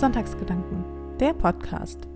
Sonntagsgedanken, 0.00 1.18
der 1.18 1.34
Podcast. 1.34 2.08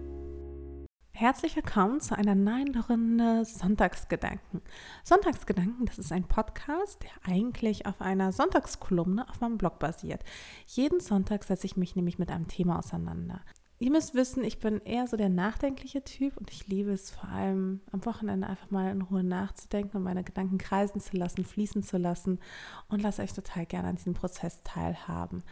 Herzlich 1.10 1.55
willkommen 1.55 2.00
zu 2.00 2.17
einer 2.17 2.34
neuen 2.34 2.75
Runde 2.75 3.44
Sonntagsgedanken. 3.44 4.62
Sonntagsgedanken, 5.05 5.84
das 5.84 5.99
ist 5.99 6.10
ein 6.10 6.25
Podcast, 6.25 7.02
der 7.02 7.31
eigentlich 7.31 7.84
auf 7.84 8.00
einer 8.00 8.32
Sonntagskolumne 8.32 9.29
auf 9.29 9.43
meinem 9.43 9.59
Blog 9.59 9.80
basiert. 9.80 10.25
Jeden 10.65 10.98
Sonntag 10.98 11.45
setze 11.45 11.66
ich 11.66 11.77
mich 11.77 11.95
nämlich 11.95 12.19
mit 12.19 12.30
einem 12.30 12.48
Thema 12.48 12.79
auseinander. 12.79 13.43
Ihr 13.79 13.91
müsst 13.91 14.14
wissen, 14.14 14.45
ich 14.45 14.61
bin 14.61 14.80
eher 14.80 15.07
so 15.07 15.19
der 15.19 15.29
nachdenkliche 15.29 16.03
Typ 16.03 16.39
und 16.39 16.51
ich 16.51 16.66
liebe 16.66 16.91
es 16.91 17.11
vor 17.11 17.29
allem 17.29 17.82
am 17.93 18.03
Wochenende 18.07 18.46
einfach 18.46 18.71
mal 18.71 18.91
in 18.93 19.03
Ruhe 19.03 19.25
nachzudenken 19.25 19.98
und 19.98 20.05
meine 20.05 20.25
Gedanken 20.25 20.57
kreisen 20.57 21.03
zu 21.03 21.19
lassen, 21.19 21.45
fließen 21.45 21.82
zu 21.82 21.98
lassen 21.98 22.41
und 22.89 23.03
lasse 23.03 23.21
euch 23.21 23.35
total 23.35 23.66
gerne 23.66 23.89
an 23.89 23.96
diesem 23.96 24.14
Prozess 24.14 24.62
teilhaben. 24.62 25.43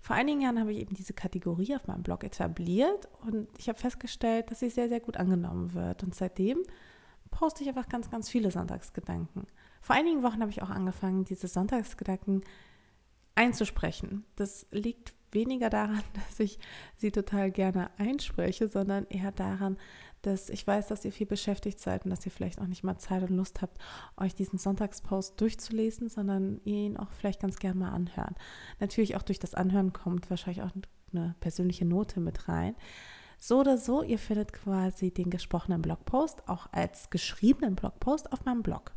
Vor 0.00 0.16
einigen 0.16 0.40
Jahren 0.40 0.60
habe 0.60 0.72
ich 0.72 0.78
eben 0.78 0.94
diese 0.94 1.12
Kategorie 1.12 1.74
auf 1.74 1.86
meinem 1.86 2.02
Blog 2.02 2.24
etabliert 2.24 3.08
und 3.26 3.48
ich 3.58 3.68
habe 3.68 3.78
festgestellt, 3.78 4.50
dass 4.50 4.60
sie 4.60 4.70
sehr, 4.70 4.88
sehr 4.88 5.00
gut 5.00 5.16
angenommen 5.16 5.74
wird. 5.74 6.02
Und 6.02 6.14
seitdem 6.14 6.58
poste 7.30 7.62
ich 7.62 7.68
einfach 7.68 7.88
ganz, 7.88 8.10
ganz 8.10 8.28
viele 8.28 8.50
Sonntagsgedanken. 8.50 9.46
Vor 9.80 9.96
einigen 9.96 10.22
Wochen 10.22 10.40
habe 10.40 10.50
ich 10.50 10.62
auch 10.62 10.70
angefangen, 10.70 11.24
diese 11.24 11.48
Sonntagsgedanken 11.48 12.42
einzusprechen. 13.34 14.24
Das 14.36 14.66
liegt 14.70 15.14
weniger 15.32 15.70
daran, 15.70 16.02
dass 16.14 16.40
ich 16.40 16.58
sie 16.96 17.10
total 17.10 17.50
gerne 17.50 17.90
einspreche, 17.98 18.68
sondern 18.68 19.06
eher 19.08 19.32
daran, 19.32 19.78
dass 20.22 20.48
ich 20.50 20.66
weiß, 20.66 20.88
dass 20.88 21.04
ihr 21.04 21.12
viel 21.12 21.26
beschäftigt 21.26 21.80
seid 21.80 22.04
und 22.04 22.10
dass 22.10 22.26
ihr 22.26 22.32
vielleicht 22.32 22.60
auch 22.60 22.66
nicht 22.66 22.84
mal 22.84 22.98
Zeit 22.98 23.22
und 23.22 23.36
Lust 23.36 23.62
habt, 23.62 23.78
euch 24.16 24.34
diesen 24.34 24.58
Sonntagspost 24.58 25.40
durchzulesen, 25.40 26.08
sondern 26.08 26.60
ihr 26.64 26.86
ihn 26.86 26.96
auch 26.96 27.10
vielleicht 27.12 27.40
ganz 27.40 27.56
gerne 27.56 27.78
mal 27.78 27.90
anhören. 27.90 28.34
Natürlich 28.80 29.16
auch 29.16 29.22
durch 29.22 29.38
das 29.38 29.54
Anhören 29.54 29.92
kommt 29.92 30.28
wahrscheinlich 30.30 30.62
auch 30.62 30.72
eine 31.12 31.34
persönliche 31.40 31.84
Note 31.84 32.20
mit 32.20 32.48
rein. 32.48 32.74
So 33.40 33.60
oder 33.60 33.78
so, 33.78 34.02
ihr 34.02 34.18
findet 34.18 34.52
quasi 34.52 35.12
den 35.12 35.30
gesprochenen 35.30 35.80
Blogpost 35.80 36.48
auch 36.48 36.66
als 36.72 37.08
geschriebenen 37.08 37.76
Blogpost 37.76 38.32
auf 38.32 38.44
meinem 38.44 38.64
Blog. 38.64 38.92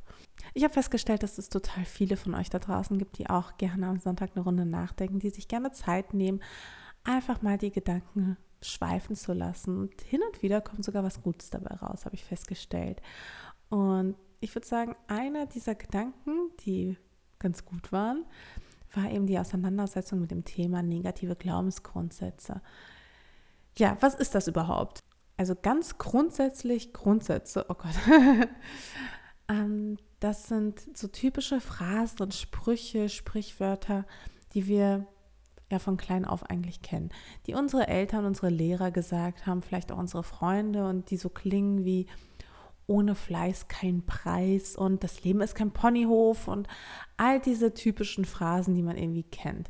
Ich 0.55 0.63
habe 0.63 0.73
festgestellt, 0.73 1.21
dass 1.21 1.37
es 1.37 1.49
total 1.49 1.85
viele 1.85 2.17
von 2.17 2.33
euch 2.33 2.49
da 2.49 2.57
draußen 2.57 2.97
gibt, 2.97 3.19
die 3.19 3.29
auch 3.29 3.57
gerne 3.57 3.87
am 3.87 3.99
Sonntag 3.99 4.31
eine 4.33 4.43
Runde 4.43 4.65
nachdenken, 4.65 5.19
die 5.19 5.29
sich 5.29 5.47
gerne 5.47 5.71
Zeit 5.71 6.15
nehmen, 6.15 6.41
einfach 7.03 7.43
mal 7.43 7.59
die 7.59 7.71
Gedanken 7.71 8.37
schweifen 8.61 9.15
zu 9.15 9.33
lassen. 9.33 9.77
Und 9.77 10.01
hin 10.01 10.21
und 10.27 10.41
wieder 10.41 10.61
kommt 10.61 10.83
sogar 10.83 11.03
was 11.03 11.21
Gutes 11.21 11.49
dabei 11.49 11.75
raus, 11.75 12.05
habe 12.05 12.15
ich 12.15 12.23
festgestellt. 12.23 13.01
Und 13.69 14.15
ich 14.39 14.53
würde 14.55 14.67
sagen, 14.67 14.95
einer 15.07 15.45
dieser 15.45 15.75
Gedanken, 15.75 16.51
die 16.65 16.97
ganz 17.39 17.65
gut 17.65 17.91
waren, 17.91 18.25
war 18.93 19.09
eben 19.09 19.25
die 19.25 19.39
Auseinandersetzung 19.39 20.19
mit 20.19 20.31
dem 20.31 20.43
Thema 20.43 20.83
negative 20.83 21.35
Glaubensgrundsätze. 21.35 22.61
Ja, 23.77 23.97
was 24.01 24.15
ist 24.15 24.35
das 24.35 24.47
überhaupt? 24.47 24.99
Also 25.37 25.55
ganz 25.55 25.97
grundsätzlich 25.97 26.93
Grundsätze, 26.93 27.65
oh 27.69 27.75
Gott. 27.75 27.95
ähm, 29.47 29.97
das 30.19 30.47
sind 30.47 30.95
so 30.95 31.07
typische 31.07 31.61
Phrasen 31.61 32.21
und 32.21 32.33
Sprüche, 32.33 33.09
Sprichwörter, 33.09 34.05
die 34.53 34.67
wir 34.67 35.07
ja 35.71 35.79
von 35.79 35.97
klein 35.97 36.25
auf 36.25 36.49
eigentlich 36.49 36.81
kennen, 36.81 37.09
die 37.47 37.53
unsere 37.53 37.87
Eltern, 37.87 38.25
unsere 38.25 38.49
Lehrer 38.49 38.91
gesagt 38.91 39.45
haben, 39.45 39.61
vielleicht 39.61 39.91
auch 39.91 39.97
unsere 39.97 40.23
Freunde 40.23 40.87
und 40.87 41.09
die 41.09 41.17
so 41.17 41.29
klingen 41.29 41.85
wie 41.85 42.07
ohne 42.87 43.15
Fleiß 43.15 43.67
kein 43.67 44.05
Preis 44.05 44.75
und 44.75 45.03
das 45.03 45.23
Leben 45.23 45.41
ist 45.41 45.55
kein 45.55 45.71
Ponyhof 45.71 46.47
und 46.47 46.67
all 47.15 47.39
diese 47.39 47.73
typischen 47.73 48.25
Phrasen, 48.25 48.75
die 48.75 48.83
man 48.83 48.97
irgendwie 48.97 49.23
kennt. 49.23 49.69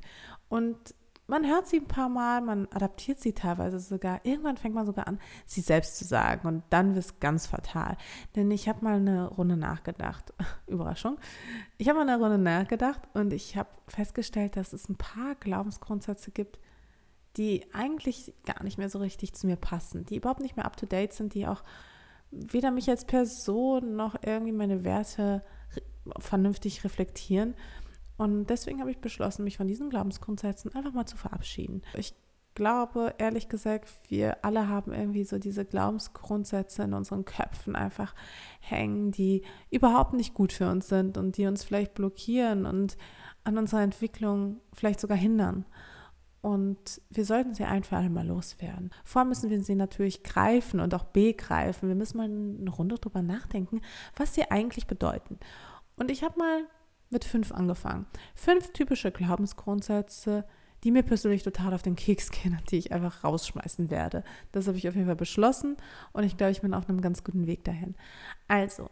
Und 0.49 0.95
man 1.31 1.47
hört 1.47 1.65
sie 1.65 1.77
ein 1.77 1.87
paar 1.87 2.09
Mal, 2.09 2.41
man 2.41 2.67
adaptiert 2.73 3.21
sie 3.21 3.31
teilweise 3.31 3.79
sogar. 3.79 4.19
Irgendwann 4.25 4.57
fängt 4.57 4.75
man 4.75 4.85
sogar 4.85 5.07
an, 5.07 5.17
sie 5.45 5.61
selbst 5.61 5.97
zu 5.97 6.03
sagen 6.03 6.45
und 6.45 6.61
dann 6.71 6.93
wird 6.93 7.05
es 7.05 7.19
ganz 7.21 7.47
fatal. 7.47 7.95
Denn 8.35 8.51
ich 8.51 8.67
habe 8.67 8.83
mal 8.83 8.97
eine 8.97 9.29
Runde 9.29 9.55
nachgedacht. 9.55 10.33
Überraschung. 10.67 11.17
Ich 11.77 11.87
habe 11.87 11.99
mal 11.99 12.09
eine 12.09 12.21
Runde 12.21 12.37
nachgedacht 12.37 12.99
und 13.13 13.31
ich 13.31 13.55
habe 13.55 13.69
festgestellt, 13.87 14.57
dass 14.57 14.73
es 14.73 14.89
ein 14.89 14.97
paar 14.97 15.35
Glaubensgrundsätze 15.35 16.31
gibt, 16.31 16.59
die 17.37 17.65
eigentlich 17.71 18.33
gar 18.45 18.61
nicht 18.65 18.77
mehr 18.77 18.89
so 18.89 18.99
richtig 18.99 19.33
zu 19.33 19.47
mir 19.47 19.55
passen, 19.55 20.05
die 20.05 20.17
überhaupt 20.17 20.41
nicht 20.41 20.57
mehr 20.57 20.65
up-to-date 20.65 21.13
sind, 21.13 21.33
die 21.33 21.47
auch 21.47 21.63
weder 22.31 22.71
mich 22.71 22.89
als 22.89 23.05
Person 23.05 23.95
noch 23.95 24.15
irgendwie 24.21 24.51
meine 24.51 24.83
Werte 24.83 25.43
vernünftig 26.19 26.83
reflektieren. 26.83 27.55
Und 28.21 28.51
deswegen 28.51 28.81
habe 28.81 28.91
ich 28.91 28.99
beschlossen, 28.99 29.43
mich 29.45 29.57
von 29.57 29.67
diesen 29.67 29.89
Glaubensgrundsätzen 29.89 30.75
einfach 30.75 30.93
mal 30.93 31.07
zu 31.07 31.17
verabschieden. 31.17 31.81
Ich 31.97 32.13
glaube, 32.53 33.15
ehrlich 33.17 33.49
gesagt, 33.49 33.89
wir 34.09 34.45
alle 34.45 34.67
haben 34.67 34.93
irgendwie 34.93 35.23
so 35.23 35.39
diese 35.39 35.65
Glaubensgrundsätze 35.65 36.83
in 36.83 36.93
unseren 36.93 37.25
Köpfen 37.25 37.75
einfach 37.75 38.13
hängen, 38.59 39.09
die 39.09 39.41
überhaupt 39.71 40.13
nicht 40.13 40.35
gut 40.35 40.53
für 40.53 40.69
uns 40.69 40.87
sind 40.87 41.17
und 41.17 41.35
die 41.37 41.47
uns 41.47 41.63
vielleicht 41.63 41.95
blockieren 41.95 42.67
und 42.67 42.95
an 43.43 43.57
unserer 43.57 43.81
Entwicklung 43.81 44.61
vielleicht 44.71 44.99
sogar 44.99 45.17
hindern. 45.17 45.65
Und 46.41 47.01
wir 47.09 47.25
sollten 47.25 47.55
sie 47.55 47.63
ein 47.63 47.83
für 47.83 47.97
alle 47.97 48.11
mal 48.11 48.27
loswerden. 48.27 48.91
Vorher 49.03 49.27
müssen 49.27 49.49
wir 49.49 49.63
sie 49.63 49.73
natürlich 49.73 50.21
greifen 50.21 50.79
und 50.79 50.93
auch 50.93 51.05
begreifen. 51.05 51.89
Wir 51.89 51.95
müssen 51.95 52.17
mal 52.17 52.25
eine 52.25 52.69
Runde 52.69 52.97
drüber 52.99 53.23
nachdenken, 53.23 53.81
was 54.15 54.35
sie 54.35 54.51
eigentlich 54.51 54.85
bedeuten. 54.85 55.39
Und 55.95 56.11
ich 56.11 56.23
habe 56.23 56.37
mal 56.37 56.67
mit 57.11 57.25
fünf 57.25 57.51
angefangen. 57.51 58.05
Fünf 58.33 58.73
typische 58.73 59.11
Glaubensgrundsätze, 59.11 60.45
die 60.83 60.91
mir 60.91 61.03
persönlich 61.03 61.43
total 61.43 61.73
auf 61.73 61.83
den 61.83 61.95
Keks 61.95 62.31
gehen 62.31 62.57
und 62.59 62.71
die 62.71 62.77
ich 62.77 62.91
einfach 62.91 63.23
rausschmeißen 63.23 63.91
werde. 63.91 64.23
Das 64.51 64.67
habe 64.67 64.77
ich 64.77 64.87
auf 64.87 64.95
jeden 64.95 65.07
Fall 65.07 65.15
beschlossen 65.15 65.77
und 66.13 66.23
ich 66.23 66.37
glaube, 66.37 66.51
ich 66.51 66.61
bin 66.61 66.73
auf 66.73 66.89
einem 66.89 67.01
ganz 67.01 67.23
guten 67.23 67.45
Weg 67.45 67.63
dahin. 67.63 67.95
Also, 68.47 68.89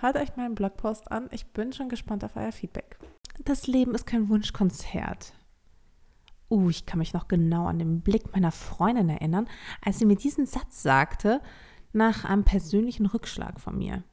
hört 0.00 0.16
euch 0.16 0.36
meinen 0.36 0.54
Blogpost 0.54 1.10
an. 1.10 1.28
Ich 1.32 1.46
bin 1.46 1.72
schon 1.72 1.88
gespannt 1.88 2.24
auf 2.24 2.36
euer 2.36 2.52
Feedback. 2.52 2.98
Das 3.44 3.66
Leben 3.66 3.94
ist 3.94 4.06
kein 4.06 4.28
Wunschkonzert. 4.28 5.32
Uh, 6.48 6.70
ich 6.70 6.86
kann 6.86 7.00
mich 7.00 7.12
noch 7.12 7.26
genau 7.26 7.66
an 7.66 7.80
den 7.80 8.02
Blick 8.02 8.32
meiner 8.32 8.52
Freundin 8.52 9.08
erinnern, 9.08 9.48
als 9.84 9.98
sie 9.98 10.04
mir 10.04 10.16
diesen 10.16 10.46
Satz 10.46 10.82
sagte, 10.82 11.40
nach 11.92 12.24
einem 12.24 12.44
persönlichen 12.44 13.06
Rückschlag 13.06 13.60
von 13.60 13.76
mir. 13.76 14.04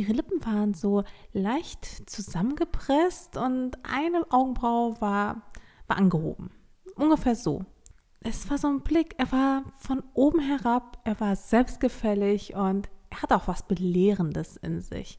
Ihre 0.00 0.14
Lippen 0.14 0.42
waren 0.46 0.72
so 0.72 1.04
leicht 1.34 2.08
zusammengepresst 2.08 3.36
und 3.36 3.76
eine 3.82 4.24
Augenbraue 4.30 4.98
war, 5.02 5.42
war 5.88 5.98
angehoben. 5.98 6.50
Ungefähr 6.94 7.34
so. 7.34 7.66
Es 8.20 8.48
war 8.48 8.56
so 8.56 8.68
ein 8.68 8.80
Blick, 8.80 9.14
er 9.18 9.30
war 9.30 9.62
von 9.76 10.02
oben 10.14 10.40
herab, 10.40 10.98
er 11.04 11.20
war 11.20 11.36
selbstgefällig 11.36 12.54
und 12.54 12.88
er 13.10 13.20
hat 13.20 13.32
auch 13.34 13.46
was 13.46 13.68
Belehrendes 13.68 14.56
in 14.56 14.80
sich. 14.80 15.18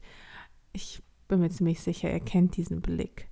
Ich 0.72 1.00
bin 1.28 1.38
mir 1.38 1.50
ziemlich 1.50 1.80
sicher, 1.80 2.10
er 2.10 2.18
kennt 2.18 2.56
diesen 2.56 2.82
Blick. 2.82 3.28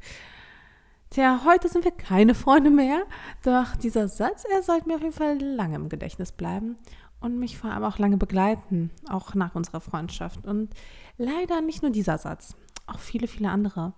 Tja, 1.10 1.40
heute 1.44 1.68
sind 1.68 1.84
wir 1.84 1.90
keine 1.90 2.36
Freunde 2.36 2.70
mehr, 2.70 3.02
doch 3.42 3.74
dieser 3.74 4.06
Satz, 4.06 4.44
er 4.44 4.62
sollte 4.62 4.86
mir 4.86 4.94
auf 4.94 5.02
jeden 5.02 5.12
Fall 5.12 5.36
lange 5.42 5.74
im 5.74 5.88
Gedächtnis 5.88 6.30
bleiben 6.30 6.76
und 7.20 7.38
mich 7.38 7.58
vor 7.58 7.70
allem 7.70 7.84
auch 7.84 7.98
lange 7.98 8.16
begleiten, 8.16 8.90
auch 9.08 9.34
nach 9.34 9.54
unserer 9.54 9.80
Freundschaft. 9.80 10.46
Und 10.46 10.70
leider 11.18 11.60
nicht 11.60 11.82
nur 11.82 11.90
dieser 11.90 12.18
Satz, 12.18 12.56
auch 12.86 12.98
viele, 12.98 13.28
viele 13.28 13.50
andere. 13.50 13.92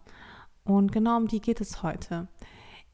Und 0.65 0.93
genau 0.93 1.17
um 1.17 1.29
die 1.29 1.41
geht 1.41 1.61
es 1.61 1.83
heute. 1.83 2.29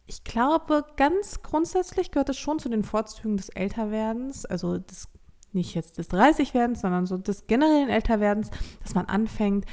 Ich 0.07 0.25
glaube, 0.25 0.85
ganz 0.97 1.43
grundsätzlich 1.43 2.11
gehört 2.11 2.31
es 2.31 2.39
schon 2.39 2.59
zu 2.59 2.69
den 2.69 2.83
Vorzügen 2.83 3.37
des 3.37 3.51
Älterwerdens, 3.51 4.47
also 4.47 4.79
des, 4.79 5.09
nicht 5.53 5.75
jetzt 5.75 5.99
des 5.99 6.11
30-Werdens, 6.11 6.81
sondern 6.81 7.05
so 7.05 7.19
des 7.19 7.47
generellen 7.47 7.91
Älterwerdens, 7.91 8.51
dass 8.83 8.95
man 8.95 9.07
anfängt, 9.07 9.67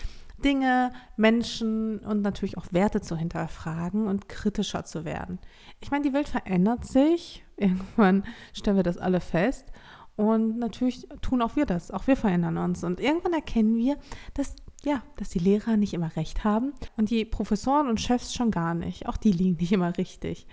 Dinge, 0.44 0.92
Menschen 1.16 2.00
und 2.00 2.22
natürlich 2.22 2.58
auch 2.58 2.66
Werte 2.72 3.02
zu 3.02 3.16
hinterfragen 3.16 4.08
und 4.08 4.28
kritischer 4.28 4.84
zu 4.84 5.06
werden. 5.06 5.40
Ich 5.80 5.92
meine, 5.92 6.04
die 6.04 6.14
Welt 6.14 6.28
verändert 6.28 6.86
sich. 6.86 7.46
Irgendwann 7.58 8.26
stellen 8.54 8.76
wir 8.76 8.84
das 8.84 8.98
alle 8.98 9.22
fest. 9.22 9.72
Und 10.16 10.58
natürlich 10.58 11.08
tun 11.22 11.42
auch 11.42 11.56
wir 11.56 11.66
das. 11.66 11.92
Auch 11.92 12.08
wir 12.08 12.16
verändern 12.16 12.58
uns. 12.58 12.84
Und 12.84 13.00
irgendwann 13.00 13.34
erkennen 13.34 13.78
wir, 13.78 13.98
dass, 14.34 14.56
ja, 14.84 15.04
dass 15.18 15.30
die 15.30 15.40
Lehrer 15.40 15.78
nicht 15.78 15.94
immer 15.94 16.16
recht 16.16 16.44
haben 16.44 16.74
und 16.96 17.10
die 17.10 17.26
Professoren 17.26 17.90
und 17.90 18.00
Chefs 18.00 18.34
schon 18.34 18.52
gar 18.52 18.74
nicht. 18.74 19.08
Auch 19.08 19.18
die 19.18 19.32
liegen 19.32 19.58
nicht 19.58 19.74
immer 19.74 19.98
richtig. 19.98 20.48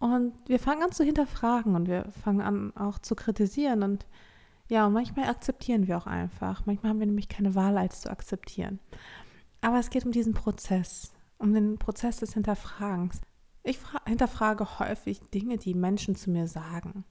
Und 0.00 0.32
wir 0.48 0.58
fangen 0.58 0.82
an 0.82 0.92
zu 0.92 1.04
hinterfragen 1.04 1.76
und 1.76 1.86
wir 1.88 2.10
fangen 2.22 2.40
an 2.40 2.76
auch 2.76 2.98
zu 2.98 3.14
kritisieren. 3.14 3.82
Und 3.82 4.06
ja, 4.68 4.86
und 4.86 4.92
manchmal 4.92 5.28
akzeptieren 5.28 5.86
wir 5.86 5.96
auch 5.96 6.06
einfach. 6.06 6.66
Manchmal 6.66 6.90
haben 6.90 6.98
wir 6.98 7.06
nämlich 7.06 7.28
keine 7.28 7.54
Wahl, 7.54 7.78
als 7.78 8.00
zu 8.00 8.10
akzeptieren. 8.10 8.80
Aber 9.60 9.78
es 9.78 9.90
geht 9.90 10.04
um 10.04 10.12
diesen 10.12 10.34
Prozess, 10.34 11.12
um 11.38 11.54
den 11.54 11.78
Prozess 11.78 12.18
des 12.18 12.34
Hinterfragens. 12.34 13.20
Ich 13.62 13.78
hinterfrage 14.06 14.78
häufig 14.78 15.20
Dinge, 15.32 15.56
die 15.56 15.74
Menschen 15.74 16.16
zu 16.16 16.30
mir 16.30 16.48
sagen. 16.48 17.04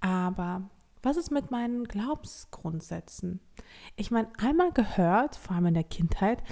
Aber 0.00 0.70
was 1.06 1.16
ist 1.16 1.30
mit 1.30 1.52
meinen 1.52 1.84
Glaubensgrundsätzen? 1.84 3.38
Ich 3.94 4.10
meine, 4.10 4.28
einmal 4.38 4.72
gehört, 4.72 5.36
vor 5.36 5.54
allem 5.54 5.66
in 5.66 5.74
der 5.74 5.84
Kindheit, 5.84 6.42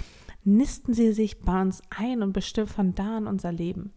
nisten 0.45 0.93
sie 0.93 1.11
sich 1.11 1.41
bei 1.41 1.61
uns 1.61 1.83
ein 1.89 2.23
und 2.23 2.31
bestimmen 2.31 2.69
von 2.69 2.95
da 2.95 3.17
an 3.17 3.27
unser 3.27 3.51
Leben. 3.51 3.93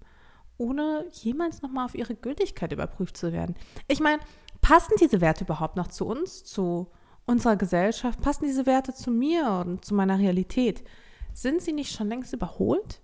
ohne 0.59 1.07
jemals 1.13 1.63
nochmal 1.63 1.85
auf 1.85 1.95
ihre 1.95 2.17
Gültigkeit 2.17 2.73
überprüft 2.73 3.17
zu 3.17 3.33
werden. 3.33 3.55
Ich 3.87 4.01
meine, 4.01 4.21
passen 4.61 4.95
diese 5.01 5.21
Werte 5.21 5.45
überhaupt 5.45 5.77
noch 5.77 5.87
zu 5.87 6.05
uns, 6.05 6.43
zu 6.43 6.91
unserer 7.27 7.57
Gesellschaft? 7.57 8.21
Passen 8.21 8.45
diese 8.45 8.67
Werte 8.67 8.93
zu 8.93 9.11
mir 9.11 9.49
und 9.65 9.85
zu 9.85 9.95
meiner 9.95 10.19
Realität? 10.19 10.83
Sind 11.33 11.63
sie 11.63 11.73
nicht 11.73 11.95
schon 11.95 12.09
längst 12.09 12.33
überholt? 12.33 13.01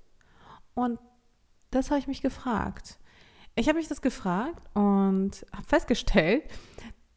Und 0.75 0.99
das 1.71 1.91
habe 1.91 2.01
ich 2.01 2.09
mich 2.09 2.23
gefragt. 2.23 2.99
Ich 3.55 3.69
habe 3.69 3.79
mich 3.79 3.87
das 3.87 4.03
gefragt 4.03 4.61
und 4.75 5.47
habe 5.53 5.69
festgestellt, 5.69 6.43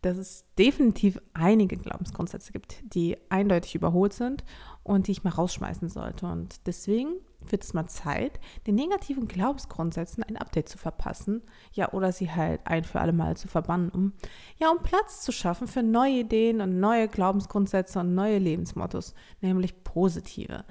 dass 0.02 0.18
es 0.18 0.46
definitiv 0.58 1.20
einige 1.34 1.78
Glaubensgrundsätze 1.78 2.52
gibt, 2.52 2.78
die 2.94 3.18
eindeutig 3.30 3.76
überholt 3.76 4.14
sind 4.14 4.44
und 4.84 5.08
die 5.08 5.12
ich 5.12 5.24
mal 5.24 5.32
rausschmeißen 5.32 5.90
sollte. 5.90 6.28
Und 6.28 6.66
deswegen 6.68 7.16
wird 7.42 7.64
es 7.64 7.74
mal 7.74 7.88
Zeit, 7.88 8.40
den 8.66 8.76
negativen 8.76 9.28
Glaubensgrundsätzen 9.28 10.24
ein 10.24 10.38
Update 10.38 10.70
zu 10.70 10.78
verpassen, 10.78 11.44
ja, 11.72 11.92
oder 11.94 12.12
sie 12.12 12.32
halt 12.32 12.62
ein 12.66 12.84
für 12.84 13.00
alle 13.00 13.14
Mal 13.14 13.38
zu 13.38 13.48
verbannen, 13.48 13.90
um 13.90 14.14
ja, 14.58 14.70
um 14.70 14.82
Platz 14.84 15.22
zu 15.22 15.32
schaffen 15.32 15.68
für 15.68 15.84
neue 15.84 16.20
Ideen 16.20 16.62
und 16.62 16.80
neue 16.80 17.08
Glaubensgrundsätze 17.08 18.00
und 18.00 18.16
neue 18.16 18.38
Lebensmottos, 18.38 19.14
nämlich 19.42 19.84
positive. 19.84 20.66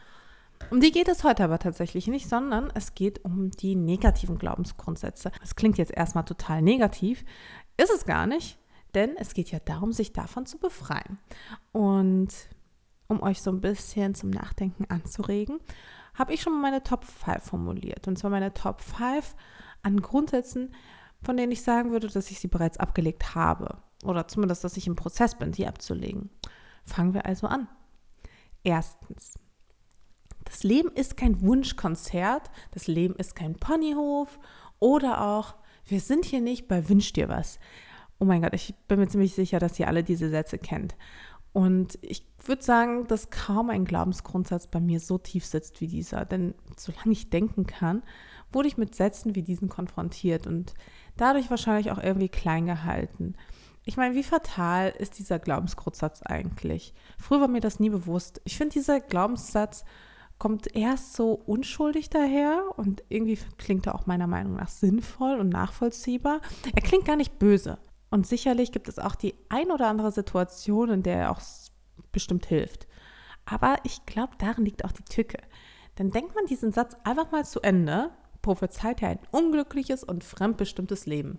Um 0.71 0.81
die 0.81 0.91
geht 0.91 1.09
es 1.09 1.23
heute 1.23 1.45
aber 1.45 1.59
tatsächlich 1.59 2.09
nicht, 2.09 2.29
sondern 2.29 2.73
es 2.75 2.95
geht 2.95 3.25
um 3.25 3.51
die 3.51 3.77
negativen 3.77 4.39
Glaubensgrundsätze. 4.39 5.31
Das 5.41 5.55
klingt 5.55 5.79
jetzt 5.79 5.93
erstmal 5.93 6.25
total 6.25 6.63
negativ, 6.63 7.25
ist 7.77 7.91
es 7.91 8.07
gar 8.07 8.27
nicht, 8.27 8.59
denn 8.97 9.17
es 9.17 9.35
geht 9.35 9.53
ja 9.53 9.61
darum, 9.61 9.93
sich 9.93 10.13
davon 10.13 10.47
zu 10.47 10.59
befreien. 10.59 11.19
Und 11.71 12.29
um 13.07 13.23
euch 13.23 13.43
so 13.43 13.53
ein 13.53 13.61
bisschen 13.61 14.15
zum 14.15 14.31
Nachdenken 14.31 14.87
anzuregen, 14.87 15.61
habe 16.15 16.33
ich 16.33 16.41
schon 16.41 16.55
mal 16.55 16.71
meine 16.71 16.83
Top 16.83 17.05
5 17.05 17.45
formuliert. 17.45 18.09
Und 18.09 18.19
zwar 18.19 18.31
meine 18.31 18.55
Top 18.55 18.81
5 18.81 19.37
an 19.83 20.01
Grundsätzen, 20.01 20.75
von 21.23 21.37
denen 21.37 21.53
ich 21.53 21.63
sagen 21.63 21.93
würde, 21.93 22.09
dass 22.09 22.31
ich 22.31 22.41
sie 22.41 22.49
bereits 22.49 22.79
abgelegt 22.79 23.35
habe. 23.35 23.79
Oder 24.03 24.27
zumindest, 24.27 24.65
dass 24.65 24.77
ich 24.77 24.87
im 24.87 24.97
Prozess 24.97 25.37
bin, 25.37 25.53
die 25.53 25.67
abzulegen. 25.67 26.31
Fangen 26.85 27.15
wir 27.15 27.27
also 27.27 27.47
an. 27.47 27.69
Erstens. 28.65 29.35
Das 30.45 30.63
Leben 30.63 30.91
ist 30.91 31.17
kein 31.17 31.41
Wunschkonzert, 31.43 32.51
das 32.71 32.87
Leben 32.87 33.15
ist 33.17 33.35
kein 33.35 33.57
Ponyhof 33.57 34.39
oder 34.79 35.21
auch, 35.21 35.57
wir 35.87 36.01
sind 36.01 36.25
hier 36.25 36.41
nicht 36.41 36.69
bei 36.69 36.89
Wünsch 36.89 37.13
dir 37.13 37.29
was. 37.29 37.59
Oh 38.19 38.25
mein 38.25 38.43
Gott, 38.43 38.55
ich 38.55 38.75
bin 38.89 38.99
mir 38.99 39.09
ziemlich 39.09 39.35
sicher, 39.35 39.59
dass 39.59 39.79
ihr 39.79 39.89
alle 39.89 40.03
diese 40.03 40.31
Sätze 40.31 40.59
kennt. 40.59 40.97
Und 41.53 41.99
ich 42.03 42.27
würde 42.45 42.63
sagen, 42.63 43.07
dass 43.07 43.31
kaum 43.31 43.71
ein 43.71 43.85
Glaubensgrundsatz 43.87 44.67
bei 44.67 44.79
mir 44.79 45.01
so 45.01 45.17
tief 45.17 45.45
sitzt 45.45 45.81
wie 45.81 45.87
dieser. 45.87 46.25
Denn 46.25 46.55
solange 46.77 47.13
ich 47.13 47.31
denken 47.31 47.67
kann, 47.67 48.03
wurde 48.53 48.69
ich 48.69 48.77
mit 48.77 48.95
Sätzen 48.95 49.35
wie 49.35 49.43
diesen 49.43 49.69
konfrontiert 49.69 50.47
und 50.47 50.75
dadurch 51.17 51.51
wahrscheinlich 51.51 51.91
auch 51.91 51.99
irgendwie 52.03 52.29
klein 52.29 52.67
gehalten. 52.67 53.37
Ich 53.85 53.97
meine, 53.97 54.15
wie 54.15 54.23
fatal 54.23 54.91
ist 54.99 55.19
dieser 55.19 55.39
Glaubensgrundsatz 55.39 56.21
eigentlich? 56.23 56.93
Früher 57.19 57.41
war 57.41 57.49
mir 57.49 57.61
das 57.61 57.81
nie 57.81 57.91
bewusst. 57.91 58.41
Ich 58.45 58.57
finde, 58.57 58.75
dieser 58.75 59.01
Glaubenssatz 59.01 59.85
kommt 60.39 60.75
erst 60.77 61.15
so 61.15 61.33
unschuldig 61.33 62.11
daher 62.11 62.65
und 62.77 63.03
irgendwie 63.09 63.39
klingt 63.57 63.87
er 63.87 63.95
auch 63.95 64.07
meiner 64.07 64.27
Meinung 64.27 64.57
nach 64.57 64.69
sinnvoll 64.69 65.39
und 65.39 65.49
nachvollziehbar. 65.49 66.41
Er 66.75 66.83
klingt 66.83 67.07
gar 67.07 67.17
nicht 67.17 67.39
böse. 67.39 67.79
Und 68.11 68.27
sicherlich 68.27 68.73
gibt 68.73 68.89
es 68.89 68.99
auch 68.99 69.15
die 69.15 69.35
ein 69.49 69.71
oder 69.71 69.89
andere 69.89 70.13
Situation, 70.13 70.91
in 70.91 71.03
der 71.03 71.17
er 71.17 71.31
auch 71.31 71.41
bestimmt 72.13 72.47
hilft. 72.47 72.87
Aber 73.45 73.77
ich 73.85 74.07
glaube, 74.07 74.33
darin 74.39 74.65
liegt 74.65 74.85
auch 74.85 74.93
die 74.93 75.05
Tücke. 75.05 75.39
Denn 75.99 76.11
denkt 76.11 76.35
man 76.35 76.47
diesen 76.47 76.73
Satz 76.73 76.97
einfach 77.05 77.31
mal 77.31 77.45
zu 77.45 77.61
Ende, 77.61 78.11
prophezeit 78.43 79.03
er 79.03 79.11
ein 79.11 79.19
unglückliches 79.31 80.05
und 80.05 80.25
fremdbestimmtes 80.25 81.07
Leben. 81.07 81.39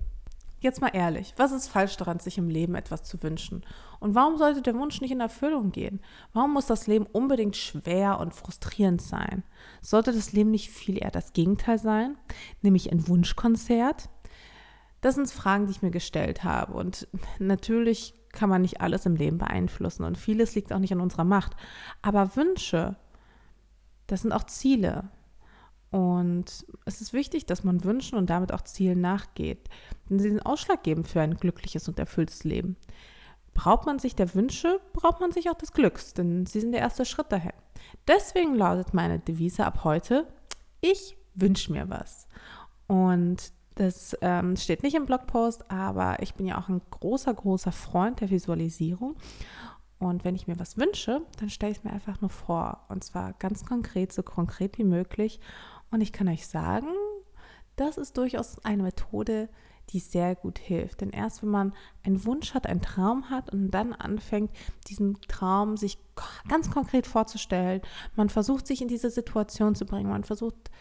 Jetzt 0.60 0.82
mal 0.82 0.90
ehrlich, 0.92 1.36
was 1.38 1.52
ist 1.52 1.68
falsch 1.68 1.98
daran, 1.98 2.20
sich 2.20 2.40
im 2.40 2.50
Leben 2.50 2.74
etwas 2.74 3.04
zu 3.04 3.22
wünschen? 3.22 3.64
Und 4.00 4.16
warum 4.16 4.38
sollte 4.38 4.64
der 4.64 4.74
Wunsch 4.74 5.02
nicht 5.02 5.12
in 5.12 5.20
Erfüllung 5.20 5.72
gehen? 5.72 6.00
Warum 6.34 6.54
muss 6.54 6.66
das 6.66 6.88
Leben 6.88 7.06
unbedingt 7.06 7.56
schwer 7.56 8.20
und 8.20 8.34
frustrierend 8.34 9.00
sein? 9.00 9.44
Sollte 9.82 10.12
das 10.12 10.34
Leben 10.34 10.50
nicht 10.50 10.72
viel 10.72 10.98
eher 10.98 11.12
das 11.12 11.34
Gegenteil 11.34 11.78
sein, 11.78 12.18
nämlich 12.64 12.92
ein 12.92 13.08
Wunschkonzert? 13.08 14.10
Das 15.08 15.16
sind 15.16 15.32
Fragen, 15.32 15.68
die 15.68 15.72
ich 15.72 15.82
mir 15.82 15.90
gestellt 15.90 16.44
habe. 16.44 16.74
Und 16.74 17.08
natürlich 17.40 18.14
kann 18.34 18.50
man 18.50 18.62
nicht 18.62 18.82
alles 18.82 19.06
im 19.06 19.16
Leben 19.16 19.38
beeinflussen 19.38 20.04
und 20.04 20.18
vieles 20.18 20.54
liegt 20.54 20.74
auch 20.74 20.80
nicht 20.80 20.92
in 20.92 21.00
unserer 21.00 21.24
Macht. 21.24 21.56
Aber 22.02 22.36
Wünsche, 22.36 22.98
das 24.08 24.24
sind 24.24 24.34
auch 24.34 24.44
Ziele. 24.44 25.10
Und 25.92 26.66
es 26.84 27.00
ist 27.00 27.14
wichtig, 27.14 27.46
dass 27.46 27.64
man 27.64 27.86
Wünschen 27.86 28.18
und 28.18 28.30
damit 28.30 28.52
auch 28.52 28.64
Zielen 28.64 29.00
nachgeht. 29.00 29.70
Denn 30.10 30.20
sie 30.20 30.28
sind 30.28 30.46
ausschlaggebend 30.46 31.08
für 31.08 31.22
ein 31.22 31.36
glückliches 31.36 31.88
und 31.88 32.00
erfülltes 32.00 32.44
Leben. 32.44 32.76
Braucht 33.54 33.86
man 33.86 34.00
sich 34.00 34.14
der 34.14 34.36
Wünsche, 34.36 34.82
braucht 34.92 35.22
man 35.22 35.32
sich 35.32 35.50
auch 35.50 35.58
des 35.58 35.72
Glücks, 35.72 36.16
denn 36.16 36.46
sie 36.46 36.60
sind 36.60 36.74
der 36.74 36.82
erste 36.82 37.06
Schritt 37.06 37.32
dahin. 37.32 37.54
Deswegen 38.10 38.56
lautet 38.56 38.94
meine 38.94 39.20
Devise 39.20 39.66
ab 39.66 39.86
heute, 39.86 40.28
ich 40.82 41.16
wünsche 41.34 41.72
mir 41.72 41.90
was. 41.90 42.28
Und 42.88 43.54
das 43.78 44.18
ähm, 44.22 44.56
steht 44.56 44.84
nicht 44.84 44.96
im 44.96 45.06
Blogpost, 45.06 45.70
aber 45.70 46.22
ich 46.22 46.34
bin 46.34 46.46
ja 46.46 46.60
auch 46.60 46.68
ein 46.68 46.82
großer, 46.90 47.34
großer 47.34 47.72
Freund 47.72 48.22
der 48.22 48.30
Visualisierung. 48.30 49.16
Und 50.00 50.24
wenn 50.24 50.36
ich 50.36 50.48
mir 50.48 50.60
was 50.60 50.78
wünsche, 50.78 51.22
dann 51.40 51.50
stelle 51.50 51.72
ich 51.72 51.80
es 51.80 51.84
mir 51.84 51.92
einfach 51.92 52.22
nur 52.22 52.30
vor. 52.30 52.86
Und 52.90 53.04
zwar 53.04 53.34
ganz 53.34 53.66
konkret, 53.66 54.12
so 54.12 54.24
konkret 54.24 54.78
wie 54.78 54.84
möglich. 54.84 55.40
Und 55.92 56.02
ich 56.02 56.12
kann 56.12 56.28
euch 56.28 56.48
sagen, 56.48 56.88
das 57.76 57.98
ist 57.98 58.18
durchaus 58.18 58.64
eine 58.66 58.84
Methode, 58.84 59.50
die 59.92 60.00
sehr 60.00 60.36
gut 60.36 60.60
hilft. 60.60 61.02
Denn 61.02 61.12
erst 61.12 61.42
wenn 61.42 61.50
man 61.50 61.74
einen 62.04 62.26
Wunsch 62.26 62.54
hat, 62.54 62.68
einen 62.68 62.82
Traum 62.82 63.30
hat 63.30 63.52
und 63.52 63.72
dann 63.72 63.94
anfängt, 63.94 64.52
diesen 64.88 65.22
Traum 65.28 65.78
sich 65.78 65.98
ganz 66.50 66.70
konkret 66.70 67.08
vorzustellen, 67.08 67.82
man 68.16 68.30
versucht 68.30 68.68
sich 68.68 68.82
in 68.82 68.88
diese 68.88 69.10
Situation 69.10 69.76
zu 69.76 69.86
bringen, 69.86 70.10
man 70.10 70.24
versucht 70.24 70.72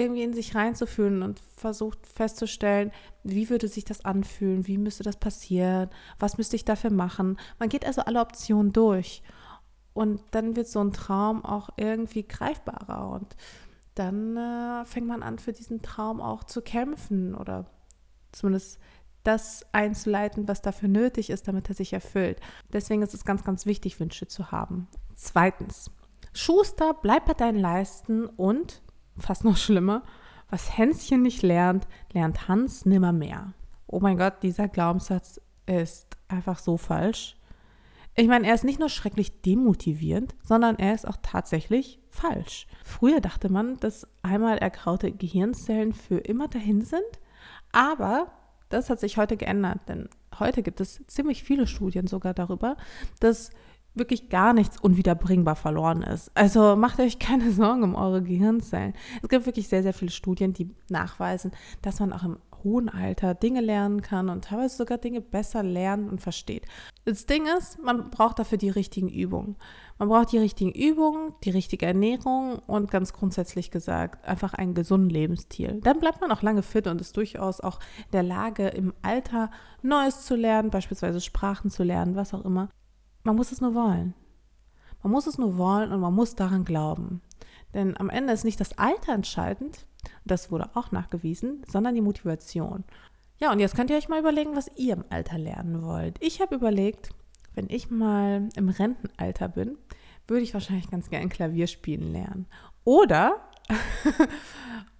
irgendwie 0.00 0.22
in 0.22 0.34
sich 0.34 0.54
reinzufühlen 0.54 1.22
und 1.22 1.40
versucht 1.56 2.06
festzustellen, 2.06 2.92
wie 3.22 3.50
würde 3.50 3.68
sich 3.68 3.84
das 3.84 4.04
anfühlen, 4.04 4.66
wie 4.66 4.78
müsste 4.78 5.02
das 5.02 5.16
passieren, 5.16 5.90
was 6.18 6.38
müsste 6.38 6.56
ich 6.56 6.64
dafür 6.64 6.90
machen. 6.90 7.38
Man 7.58 7.68
geht 7.68 7.86
also 7.86 8.02
alle 8.02 8.20
Optionen 8.20 8.72
durch 8.72 9.22
und 9.92 10.20
dann 10.30 10.56
wird 10.56 10.68
so 10.68 10.80
ein 10.80 10.92
Traum 10.92 11.44
auch 11.44 11.70
irgendwie 11.76 12.26
greifbarer 12.26 13.10
und 13.10 13.36
dann 13.94 14.36
äh, 14.36 14.84
fängt 14.84 15.06
man 15.06 15.22
an, 15.22 15.38
für 15.38 15.52
diesen 15.52 15.82
Traum 15.82 16.20
auch 16.20 16.44
zu 16.44 16.62
kämpfen 16.62 17.34
oder 17.34 17.66
zumindest 18.32 18.78
das 19.24 19.66
einzuleiten, 19.72 20.48
was 20.48 20.62
dafür 20.62 20.88
nötig 20.88 21.30
ist, 21.30 21.46
damit 21.48 21.68
er 21.68 21.74
sich 21.74 21.92
erfüllt. 21.92 22.40
Deswegen 22.72 23.02
ist 23.02 23.14
es 23.14 23.24
ganz, 23.24 23.44
ganz 23.44 23.66
wichtig, 23.66 24.00
Wünsche 24.00 24.26
zu 24.26 24.50
haben. 24.50 24.88
Zweitens, 25.14 25.90
Schuster, 26.32 26.94
bleib 26.94 27.26
bei 27.26 27.34
deinen 27.34 27.58
Leisten 27.58 28.26
und, 28.26 28.82
fast 29.18 29.44
noch 29.44 29.56
schlimmer, 29.56 30.02
was 30.48 30.76
Hänschen 30.76 31.22
nicht 31.22 31.42
lernt, 31.42 31.86
lernt 32.12 32.48
Hans 32.48 32.84
nimmer 32.84 33.12
mehr. 33.12 33.52
Oh 33.86 34.00
mein 34.00 34.18
Gott, 34.18 34.42
dieser 34.42 34.68
Glaubenssatz 34.68 35.40
ist 35.66 36.16
einfach 36.28 36.58
so 36.58 36.76
falsch. 36.76 37.36
Ich 38.16 38.26
meine, 38.26 38.46
er 38.46 38.54
ist 38.54 38.64
nicht 38.64 38.80
nur 38.80 38.88
schrecklich 38.88 39.40
demotivierend, 39.42 40.34
sondern 40.42 40.78
er 40.78 40.94
ist 40.94 41.06
auch 41.06 41.16
tatsächlich 41.22 42.00
falsch. 42.08 42.66
Früher 42.84 43.20
dachte 43.20 43.50
man, 43.50 43.78
dass 43.78 44.06
einmal 44.22 44.58
ergraute 44.58 45.12
Gehirnzellen 45.12 45.92
für 45.92 46.18
immer 46.18 46.48
dahin 46.48 46.82
sind, 46.82 47.02
aber 47.72 48.32
das 48.68 48.90
hat 48.90 49.00
sich 49.00 49.16
heute 49.16 49.36
geändert, 49.36 49.80
denn 49.88 50.08
heute 50.38 50.62
gibt 50.62 50.80
es 50.80 51.04
ziemlich 51.06 51.42
viele 51.42 51.66
Studien 51.66 52.06
sogar 52.06 52.34
darüber, 52.34 52.76
dass 53.20 53.50
wirklich 53.94 54.28
gar 54.28 54.52
nichts 54.52 54.80
unwiederbringbar 54.80 55.56
verloren 55.56 56.02
ist. 56.02 56.30
Also 56.34 56.76
macht 56.76 57.00
euch 57.00 57.18
keine 57.18 57.50
Sorgen 57.52 57.82
um 57.82 57.94
eure 57.94 58.22
Gehirnzellen. 58.22 58.94
Es 59.22 59.28
gibt 59.28 59.46
wirklich 59.46 59.68
sehr, 59.68 59.82
sehr 59.82 59.94
viele 59.94 60.10
Studien, 60.10 60.52
die 60.52 60.74
nachweisen, 60.88 61.52
dass 61.82 62.00
man 62.00 62.12
auch 62.12 62.24
im 62.24 62.38
hohen 62.64 62.88
Alter 62.88 63.34
Dinge 63.34 63.60
lernen 63.60 64.02
kann 64.02 64.28
und 64.28 64.44
teilweise 64.44 64.76
sogar 64.76 64.98
Dinge 64.98 65.20
besser 65.20 65.62
lernen 65.62 66.08
und 66.08 66.20
versteht. 66.20 66.66
Das 67.04 67.26
Ding 67.26 67.46
ist, 67.58 67.82
man 67.82 68.10
braucht 68.10 68.38
dafür 68.38 68.58
die 68.58 68.70
richtigen 68.70 69.08
Übungen. 69.08 69.56
Man 69.98 70.08
braucht 70.08 70.32
die 70.32 70.38
richtigen 70.38 70.72
Übungen, 70.72 71.32
die 71.44 71.50
richtige 71.50 71.86
Ernährung 71.86 72.58
und 72.66 72.90
ganz 72.90 73.12
grundsätzlich 73.12 73.70
gesagt 73.70 74.24
einfach 74.26 74.54
einen 74.54 74.74
gesunden 74.74 75.10
Lebensstil. 75.10 75.80
Dann 75.82 76.00
bleibt 76.00 76.20
man 76.20 76.30
auch 76.32 76.42
lange 76.42 76.62
fit 76.62 76.86
und 76.86 77.00
ist 77.00 77.16
durchaus 77.16 77.60
auch 77.60 77.80
in 78.06 78.12
der 78.12 78.22
Lage, 78.22 78.68
im 78.68 78.94
Alter 79.02 79.50
Neues 79.82 80.24
zu 80.24 80.36
lernen, 80.36 80.70
beispielsweise 80.70 81.20
Sprachen 81.20 81.70
zu 81.70 81.82
lernen, 81.82 82.16
was 82.16 82.34
auch 82.34 82.44
immer. 82.44 82.68
Man 83.22 83.36
muss 83.36 83.52
es 83.52 83.60
nur 83.60 83.74
wollen. 83.74 84.14
Man 85.02 85.12
muss 85.12 85.26
es 85.26 85.38
nur 85.38 85.56
wollen 85.58 85.92
und 85.92 86.00
man 86.00 86.14
muss 86.14 86.34
daran 86.34 86.64
glauben. 86.64 87.22
Denn 87.74 87.96
am 87.98 88.10
Ende 88.10 88.32
ist 88.32 88.44
nicht 88.44 88.60
das 88.60 88.78
Alter 88.78 89.12
entscheidend, 89.12 89.86
das 90.24 90.50
wurde 90.50 90.70
auch 90.74 90.92
nachgewiesen, 90.92 91.62
sondern 91.70 91.94
die 91.94 92.00
Motivation. 92.00 92.84
Ja, 93.38 93.52
und 93.52 93.60
jetzt 93.60 93.74
könnt 93.74 93.90
ihr 93.90 93.96
euch 93.96 94.08
mal 94.08 94.20
überlegen, 94.20 94.56
was 94.56 94.70
ihr 94.76 94.94
im 94.94 95.04
Alter 95.08 95.38
lernen 95.38 95.82
wollt. 95.82 96.16
Ich 96.20 96.40
habe 96.40 96.54
überlegt, 96.54 97.10
wenn 97.54 97.68
ich 97.68 97.90
mal 97.90 98.48
im 98.54 98.68
Rentenalter 98.68 99.48
bin, 99.48 99.78
würde 100.26 100.42
ich 100.42 100.54
wahrscheinlich 100.54 100.90
ganz 100.90 101.10
gerne 101.10 101.28
Klavier 101.28 101.66
spielen 101.66 102.12
lernen. 102.12 102.46
Oder, 102.84 103.36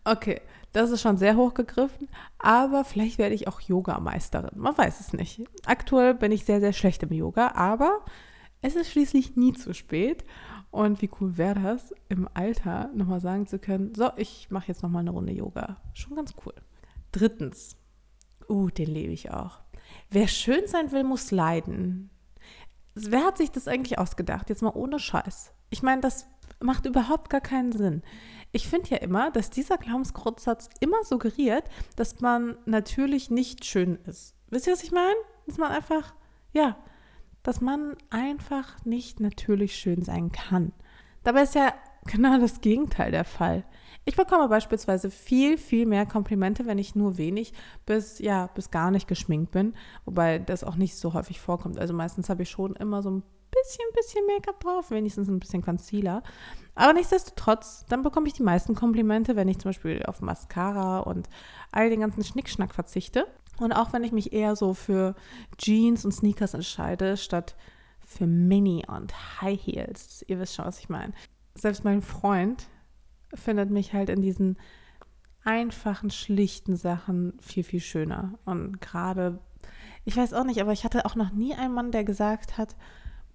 Okay, 0.04 0.40
das 0.72 0.90
ist 0.90 1.02
schon 1.02 1.16
sehr 1.16 1.36
hochgegriffen, 1.36 2.08
aber 2.38 2.84
vielleicht 2.84 3.18
werde 3.18 3.34
ich 3.34 3.48
auch 3.48 3.60
Yoga-Meisterin. 3.60 4.58
Man 4.58 4.76
weiß 4.76 5.00
es 5.00 5.12
nicht. 5.12 5.42
Aktuell 5.66 6.14
bin 6.14 6.32
ich 6.32 6.44
sehr, 6.44 6.60
sehr 6.60 6.72
schlecht 6.72 7.02
im 7.02 7.12
Yoga, 7.12 7.52
aber 7.54 8.04
es 8.62 8.76
ist 8.76 8.90
schließlich 8.90 9.36
nie 9.36 9.52
zu 9.52 9.74
spät. 9.74 10.24
Und 10.70 11.02
wie 11.02 11.10
cool 11.20 11.36
wäre 11.36 11.60
das, 11.60 11.92
im 12.08 12.28
Alter 12.32 12.90
nochmal 12.94 13.20
sagen 13.20 13.48
zu 13.48 13.58
können, 13.58 13.92
so, 13.94 14.10
ich 14.16 14.50
mache 14.50 14.68
jetzt 14.68 14.84
nochmal 14.84 15.00
eine 15.00 15.10
Runde 15.10 15.32
Yoga. 15.32 15.78
Schon 15.94 16.14
ganz 16.14 16.34
cool. 16.46 16.54
Drittens, 17.10 17.76
uh, 18.48 18.70
den 18.70 18.88
lebe 18.88 19.12
ich 19.12 19.32
auch. 19.32 19.58
Wer 20.10 20.28
schön 20.28 20.68
sein 20.68 20.92
will, 20.92 21.02
muss 21.02 21.32
leiden. 21.32 22.10
Wer 22.94 23.24
hat 23.24 23.38
sich 23.38 23.50
das 23.50 23.66
eigentlich 23.66 23.98
ausgedacht? 23.98 24.48
Jetzt 24.48 24.62
mal 24.62 24.70
ohne 24.70 25.00
Scheiß. 25.00 25.52
Ich 25.70 25.82
meine, 25.82 26.00
das 26.00 26.28
macht 26.62 26.86
überhaupt 26.86 27.30
gar 27.30 27.40
keinen 27.40 27.72
Sinn. 27.72 28.02
Ich 28.52 28.68
finde 28.68 28.90
ja 28.90 28.96
immer, 28.98 29.30
dass 29.30 29.50
dieser 29.50 29.78
Glaubensgrundsatz 29.78 30.68
immer 30.80 31.04
suggeriert, 31.04 31.64
dass 31.96 32.20
man 32.20 32.56
natürlich 32.66 33.30
nicht 33.30 33.64
schön 33.64 33.98
ist. 34.06 34.34
Wisst 34.48 34.66
ihr, 34.66 34.72
was 34.72 34.82
ich 34.82 34.92
meine? 34.92 35.14
Dass 35.46 35.58
man 35.58 35.70
einfach, 35.70 36.14
ja, 36.52 36.76
dass 37.42 37.60
man 37.60 37.96
einfach 38.10 38.84
nicht 38.84 39.20
natürlich 39.20 39.76
schön 39.76 40.02
sein 40.02 40.32
kann. 40.32 40.72
Dabei 41.22 41.42
ist 41.42 41.54
ja 41.54 41.72
genau 42.06 42.38
das 42.38 42.60
Gegenteil 42.60 43.10
der 43.10 43.24
Fall. 43.24 43.64
Ich 44.04 44.16
bekomme 44.16 44.48
beispielsweise 44.48 45.10
viel, 45.10 45.58
viel 45.58 45.86
mehr 45.86 46.06
Komplimente, 46.06 46.66
wenn 46.66 46.78
ich 46.78 46.94
nur 46.94 47.18
wenig 47.18 47.52
bis, 47.86 48.18
ja, 48.18 48.48
bis 48.48 48.70
gar 48.70 48.90
nicht 48.90 49.06
geschminkt 49.06 49.52
bin. 49.52 49.74
Wobei 50.04 50.38
das 50.38 50.64
auch 50.64 50.76
nicht 50.76 50.96
so 50.96 51.14
häufig 51.14 51.40
vorkommt. 51.40 51.78
Also 51.78 51.94
meistens 51.94 52.28
habe 52.28 52.42
ich 52.42 52.50
schon 52.50 52.74
immer 52.74 53.02
so 53.02 53.10
ein 53.10 53.22
bisschen, 53.62 53.84
bisschen 53.94 54.26
Make-up 54.26 54.60
drauf, 54.60 54.90
wenigstens 54.90 55.28
ein 55.28 55.38
bisschen 55.38 55.62
Concealer. 55.62 56.22
Aber 56.74 56.92
nichtsdestotrotz, 56.92 57.84
dann 57.88 58.02
bekomme 58.02 58.26
ich 58.26 58.34
die 58.34 58.42
meisten 58.42 58.74
Komplimente, 58.74 59.36
wenn 59.36 59.48
ich 59.48 59.58
zum 59.58 59.70
Beispiel 59.70 60.02
auf 60.04 60.20
Mascara 60.20 61.00
und 61.00 61.28
all 61.72 61.90
den 61.90 62.00
ganzen 62.00 62.24
Schnickschnack 62.24 62.74
verzichte. 62.74 63.26
Und 63.58 63.72
auch 63.72 63.92
wenn 63.92 64.04
ich 64.04 64.12
mich 64.12 64.32
eher 64.32 64.56
so 64.56 64.72
für 64.72 65.14
Jeans 65.58 66.04
und 66.04 66.12
Sneakers 66.12 66.54
entscheide, 66.54 67.16
statt 67.16 67.56
für 68.10 68.26
Mini 68.26 68.84
und 68.88 69.40
High 69.40 69.60
Heels. 69.60 70.24
Ihr 70.26 70.40
wisst 70.40 70.54
schon, 70.54 70.64
was 70.64 70.80
ich 70.80 70.88
meine. 70.88 71.12
Selbst 71.54 71.84
mein 71.84 72.02
Freund 72.02 72.68
findet 73.34 73.70
mich 73.70 73.92
halt 73.92 74.08
in 74.08 74.22
diesen 74.22 74.58
einfachen, 75.44 76.10
schlichten 76.10 76.76
Sachen 76.76 77.34
viel, 77.40 77.62
viel 77.62 77.80
schöner. 77.80 78.38
Und 78.44 78.80
gerade, 78.80 79.38
ich 80.04 80.16
weiß 80.16 80.32
auch 80.34 80.44
nicht, 80.44 80.60
aber 80.60 80.72
ich 80.72 80.84
hatte 80.84 81.04
auch 81.04 81.14
noch 81.14 81.30
nie 81.30 81.54
einen 81.54 81.74
Mann, 81.74 81.92
der 81.92 82.04
gesagt 82.04 82.58
hat, 82.58 82.74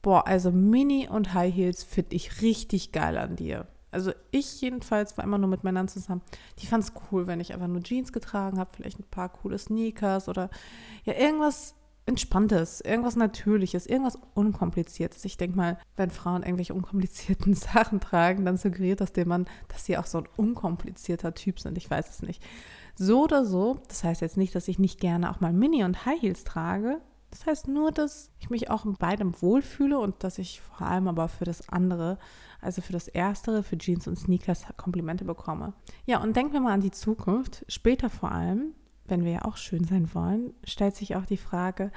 boah, 0.05 0.27
also 0.27 0.51
Mini 0.51 1.09
und 1.09 1.33
High 1.33 1.51
Heels 1.51 1.83
finde 1.83 2.15
ich 2.15 2.43
richtig 2.43 2.91
geil 2.91 3.17
an 3.17 3.35
dir. 3.35 3.65
Also 3.89 4.11
ich 4.29 4.61
jedenfalls 4.61 5.17
war 5.17 5.23
immer 5.23 5.39
nur 5.39 5.49
mit 5.49 5.63
Männern 5.63 5.87
zusammen. 5.87 6.21
Die 6.59 6.67
fand 6.67 6.83
es 6.83 6.93
cool, 7.11 7.25
wenn 7.25 7.39
ich 7.39 7.55
einfach 7.55 7.65
nur 7.67 7.81
Jeans 7.81 8.13
getragen 8.13 8.59
habe, 8.59 8.69
vielleicht 8.71 8.99
ein 8.99 9.09
paar 9.09 9.29
coole 9.29 9.57
Sneakers 9.57 10.29
oder 10.29 10.51
ja 11.05 11.13
irgendwas 11.13 11.73
Entspanntes, 12.05 12.81
irgendwas 12.81 13.15
Natürliches, 13.15 13.87
irgendwas 13.87 14.19
Unkompliziertes. 14.35 15.25
Ich 15.25 15.37
denke 15.37 15.57
mal, 15.57 15.79
wenn 15.95 16.11
Frauen 16.11 16.43
irgendwelche 16.43 16.75
unkomplizierten 16.75 17.53
Sachen 17.55 17.99
tragen, 17.99 18.45
dann 18.45 18.57
suggeriert 18.57 19.01
das 19.01 19.11
dem 19.11 19.29
Mann, 19.29 19.47
dass 19.69 19.85
sie 19.85 19.97
auch 19.97 20.05
so 20.05 20.19
ein 20.19 20.29
unkomplizierter 20.37 21.33
Typ 21.33 21.59
sind. 21.59 21.79
Ich 21.79 21.89
weiß 21.89 22.11
es 22.11 22.21
nicht. 22.21 22.43
So 22.93 23.23
oder 23.23 23.43
so, 23.43 23.79
das 23.87 24.03
heißt 24.03 24.21
jetzt 24.21 24.37
nicht, 24.37 24.53
dass 24.53 24.67
ich 24.67 24.77
nicht 24.77 24.99
gerne 24.99 25.31
auch 25.31 25.39
mal 25.39 25.51
Mini 25.51 25.83
und 25.83 26.05
High 26.05 26.21
Heels 26.21 26.43
trage. 26.43 27.01
Das 27.35 27.45
heißt 27.45 27.67
nur, 27.67 27.91
dass 27.91 28.31
ich 28.39 28.49
mich 28.49 28.69
auch 28.69 28.85
in 28.85 28.93
beidem 28.93 29.41
wohlfühle 29.41 29.99
und 29.99 30.23
dass 30.23 30.37
ich 30.37 30.61
vor 30.61 30.87
allem 30.87 31.09
aber 31.09 31.27
für 31.27 31.43
das 31.43 31.67
andere, 31.67 32.17
also 32.61 32.81
für 32.81 32.93
das 32.93 33.09
Erstere, 33.09 33.61
für 33.61 33.77
Jeans 33.77 34.07
und 34.07 34.17
Sneakers 34.17 34.63
Komplimente 34.77 35.25
bekomme. 35.25 35.73
Ja, 36.05 36.23
und 36.23 36.37
denken 36.37 36.53
wir 36.53 36.61
mal 36.61 36.71
an 36.71 36.79
die 36.79 36.91
Zukunft. 36.91 37.65
Später 37.67 38.09
vor 38.09 38.31
allem, 38.31 38.73
wenn 39.03 39.25
wir 39.25 39.33
ja 39.33 39.41
auch 39.43 39.57
schön 39.57 39.83
sein 39.83 40.13
wollen, 40.13 40.53
stellt 40.63 40.95
sich 40.95 41.17
auch 41.17 41.25
die 41.25 41.35
Frage, 41.35 41.91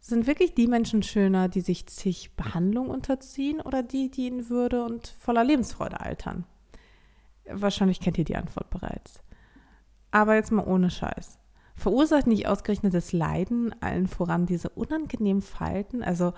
sind 0.00 0.26
wirklich 0.26 0.54
die 0.54 0.66
Menschen 0.66 1.04
schöner, 1.04 1.48
die 1.48 1.60
sich 1.60 1.86
zig 1.86 2.34
Behandlungen 2.34 2.90
unterziehen 2.90 3.60
oder 3.60 3.84
die, 3.84 4.10
die 4.10 4.26
in 4.26 4.48
Würde 4.48 4.84
und 4.84 5.06
voller 5.06 5.44
Lebensfreude 5.44 6.00
altern? 6.00 6.46
Wahrscheinlich 7.48 8.00
kennt 8.00 8.18
ihr 8.18 8.24
die 8.24 8.36
Antwort 8.36 8.70
bereits. 8.70 9.20
Aber 10.10 10.34
jetzt 10.34 10.50
mal 10.50 10.66
ohne 10.66 10.90
Scheiß. 10.90 11.38
Verursacht 11.74 12.26
nicht 12.26 12.46
ausgerechnet 12.46 12.94
das 12.94 13.12
Leiden, 13.12 13.74
allen 13.80 14.06
voran 14.06 14.46
diese 14.46 14.68
unangenehmen 14.68 15.42
Falten? 15.42 16.02
Also, 16.02 16.32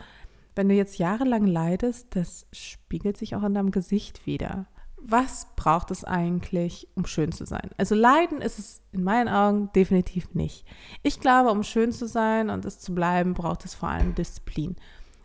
wenn 0.54 0.68
du 0.68 0.74
jetzt 0.74 0.98
jahrelang 0.98 1.46
leidest, 1.46 2.14
das 2.14 2.46
spiegelt 2.52 3.16
sich 3.16 3.34
auch 3.34 3.42
in 3.42 3.54
deinem 3.54 3.70
Gesicht 3.72 4.26
wieder. 4.26 4.66
Was 4.96 5.48
braucht 5.56 5.90
es 5.90 6.04
eigentlich, 6.04 6.88
um 6.94 7.04
schön 7.04 7.30
zu 7.30 7.44
sein? 7.44 7.70
Also 7.76 7.94
Leiden 7.94 8.40
ist 8.40 8.58
es 8.58 8.80
in 8.92 9.04
meinen 9.04 9.28
Augen 9.28 9.70
definitiv 9.74 10.32
nicht. 10.34 10.64
Ich 11.02 11.20
glaube, 11.20 11.50
um 11.50 11.62
schön 11.62 11.92
zu 11.92 12.06
sein 12.06 12.48
und 12.48 12.64
es 12.64 12.78
zu 12.78 12.94
bleiben, 12.94 13.34
braucht 13.34 13.66
es 13.66 13.74
vor 13.74 13.90
allem 13.90 14.14
Disziplin. 14.14 14.76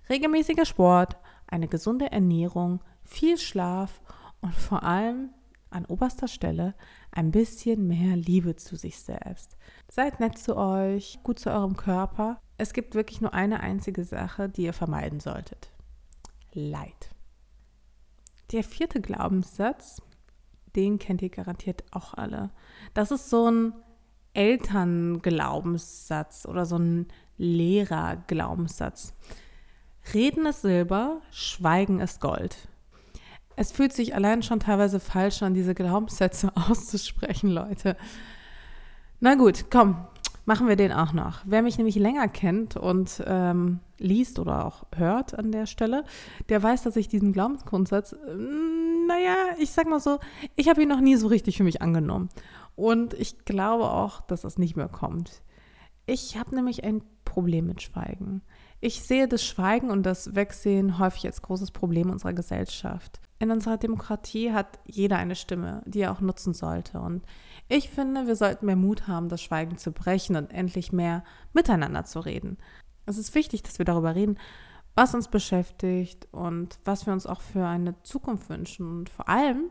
Regelmäßiger 0.10 0.66
Sport, 0.66 1.16
eine 1.48 1.70
gesunde 1.70 2.12
Ernährung, 2.12 2.82
viel 3.06 3.38
Schlaf 3.38 4.01
und 4.42 4.54
vor 4.54 4.84
allem 4.84 5.30
an 5.70 5.86
oberster 5.86 6.28
Stelle 6.28 6.74
ein 7.12 7.32
bisschen 7.32 7.88
mehr 7.88 8.16
Liebe 8.16 8.56
zu 8.56 8.75
sich 8.75 9.00
selbst. 9.00 9.58
Seid 9.89 10.20
nett 10.20 10.38
zu 10.38 10.56
euch, 10.56 11.20
gut 11.24 11.39
zu 11.39 11.51
eurem 11.51 11.75
Körper. 11.75 12.39
Es 12.58 12.74
gibt 12.74 12.94
wirklich 12.96 13.22
nur 13.22 13.34
eine 13.34 13.62
einzige 13.62 14.04
Sache, 14.04 14.50
die 14.50 14.63
ihr 14.63 14.74
vermeiden 14.74 15.20
solltet. 15.20 15.72
Leid. 16.54 17.10
Der 18.51 18.63
vierte 18.63 19.01
Glaubenssatz, 19.01 20.01
den 20.75 21.00
kennt 21.00 21.22
ihr 21.22 21.30
garantiert 21.30 21.84
auch 21.92 22.16
alle. 22.16 22.51
Das 22.94 23.12
ist 23.12 23.30
so 23.30 23.50
ein 23.50 23.74
Elternglaubenssatz 24.34 26.46
oder 26.46 26.66
so 26.66 26.78
ein 26.78 27.08
Lehrerglaubenssatz. 27.38 29.13
Reden 30.13 30.46
ist 30.46 30.62
Silber, 30.62 31.22
Schweigen 31.32 32.00
ist 32.00 32.22
Gold. 32.22 32.70
Es 33.60 33.74
fühlt 33.74 33.92
sich 33.92 34.16
allein 34.16 34.42
schon 34.42 34.62
teilweise 34.62 35.01
falsch 35.01 35.44
an, 35.44 35.54
diese 35.54 35.75
Glaubenssätze 35.75 36.50
auszusprechen, 36.70 37.50
Leute. 37.50 37.98
Na 39.20 39.36
gut, 39.36 39.66
komm, 39.70 39.98
machen 40.46 40.70
wir 40.70 40.78
den 40.78 40.94
auch 40.94 41.12
noch. 41.12 41.42
Wer 41.44 41.62
mich 41.62 41.78
nämlich 41.78 41.98
länger 41.98 42.30
kennt 42.30 42.78
und 42.78 43.22
ähm, 43.28 43.82
liest 43.98 44.39
oder 44.39 44.66
auch 44.66 44.86
hört 44.96 45.38
an 45.38 45.51
der 45.51 45.66
Stelle, 45.66 46.06
der 46.48 46.63
weiß, 46.63 46.84
dass 46.84 46.96
ich 46.96 47.10
diesen 47.10 47.34
Glaubensgrundsatz, 47.34 48.13
äh, 48.13 48.34
naja, 49.10 49.36
ich 49.58 49.72
sag 49.72 49.89
mal 49.89 50.00
so, 50.00 50.20
ich 50.56 50.70
habe 50.70 50.82
ihn 50.82 50.88
noch 50.88 51.01
nie 51.01 51.18
so 51.18 51.28
richtig 51.28 51.58
für 51.58 51.66
mich 51.66 51.82
angenommen. 51.82 52.30
Und 52.78 53.13
ich 53.16 53.44
glaube 53.44 53.92
auch, 53.92 54.22
dass 54.22 54.44
das 54.44 54.58
nicht 54.58 54.78
mehr 54.78 54.88
kommt. 54.88 55.42
Ich 56.06 56.38
habe 56.38 56.56
nämlich 56.56 56.86
ein 56.86 57.01
Problem 57.25 57.68
mit 57.68 57.82
Schweigen. 57.82 58.42
Ich 58.80 59.01
sehe 59.01 59.28
das 59.28 59.44
Schweigen 59.44 59.89
und 59.89 60.04
das 60.04 60.34
Wegsehen 60.34 60.98
häufig 60.98 61.25
als 61.25 61.42
großes 61.42 61.72
Problem 61.72 62.10
unserer 62.10 62.32
Gesellschaft 62.32 63.20
in 63.39 63.51
unserer 63.51 63.77
Demokratie 63.77 64.51
hat 64.51 64.79
jeder 64.86 65.17
eine 65.17 65.36
Stimme, 65.36 65.81
die 65.86 66.01
er 66.01 66.12
auch 66.12 66.19
nutzen 66.19 66.53
sollte. 66.53 67.00
Und 67.00 67.24
ich 67.69 67.89
finde, 67.89 68.27
wir 68.27 68.36
sollten 68.36 68.65
mehr 68.65 68.75
Mut 68.75 69.08
haben, 69.08 69.29
das 69.29 69.41
Schweigen 69.41 69.77
zu 69.77 69.93
brechen 69.93 70.36
und 70.36 70.51
endlich 70.51 70.91
mehr 70.91 71.24
miteinander 71.53 72.03
zu 72.03 72.19
reden. 72.19 72.58
Es 73.05 73.17
ist 73.17 73.34
wichtig, 73.36 73.63
dass 73.63 73.79
wir 73.79 73.86
darüber 73.86 74.13
reden, 74.13 74.38
was 74.93 75.15
uns 75.15 75.29
beschäftigt 75.29 76.27
und 76.31 76.79
was 76.84 77.05
wir 77.05 77.13
uns 77.13 77.25
auch 77.25 77.39
für 77.39 77.65
eine 77.65 78.01
Zukunft 78.03 78.50
wünschen. 78.50 78.89
Und 78.89 79.10
vor 79.10 79.29
allem, 79.29 79.69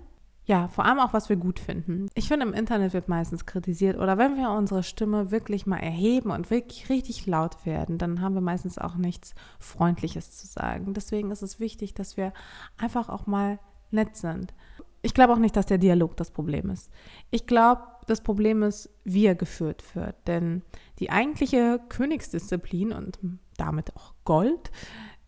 ja, 0.48 0.66
vor 0.68 0.86
allem 0.86 0.98
auch, 0.98 1.12
was 1.12 1.28
wir 1.28 1.36
gut 1.36 1.60
finden. 1.60 2.08
Ich 2.14 2.28
finde, 2.28 2.46
im 2.46 2.54
Internet 2.54 2.94
wird 2.94 3.06
meistens 3.06 3.44
kritisiert 3.44 3.98
oder 3.98 4.16
wenn 4.16 4.38
wir 4.38 4.50
unsere 4.50 4.82
Stimme 4.82 5.30
wirklich 5.30 5.66
mal 5.66 5.76
erheben 5.76 6.30
und 6.30 6.50
wirklich 6.50 6.88
richtig 6.88 7.26
laut 7.26 7.66
werden, 7.66 7.98
dann 7.98 8.22
haben 8.22 8.32
wir 8.32 8.40
meistens 8.40 8.78
auch 8.78 8.96
nichts 8.96 9.34
Freundliches 9.58 10.38
zu 10.38 10.46
sagen. 10.46 10.94
Deswegen 10.94 11.30
ist 11.30 11.42
es 11.42 11.60
wichtig, 11.60 11.92
dass 11.92 12.16
wir 12.16 12.32
einfach 12.78 13.10
auch 13.10 13.26
mal 13.26 13.58
nett 13.90 14.16
sind. 14.16 14.54
Ich 15.02 15.12
glaube 15.12 15.34
auch 15.34 15.38
nicht, 15.38 15.54
dass 15.54 15.66
der 15.66 15.76
Dialog 15.76 16.16
das 16.16 16.30
Problem 16.30 16.70
ist. 16.70 16.90
Ich 17.30 17.46
glaube, 17.46 17.82
das 18.06 18.22
Problem 18.22 18.62
ist, 18.62 18.88
wie 19.04 19.26
er 19.26 19.34
geführt 19.34 19.94
wird. 19.94 20.16
Denn 20.26 20.62
die 20.98 21.10
eigentliche 21.10 21.78
Königsdisziplin 21.90 22.92
und 22.92 23.18
damit 23.58 23.94
auch 23.96 24.14
Gold 24.24 24.70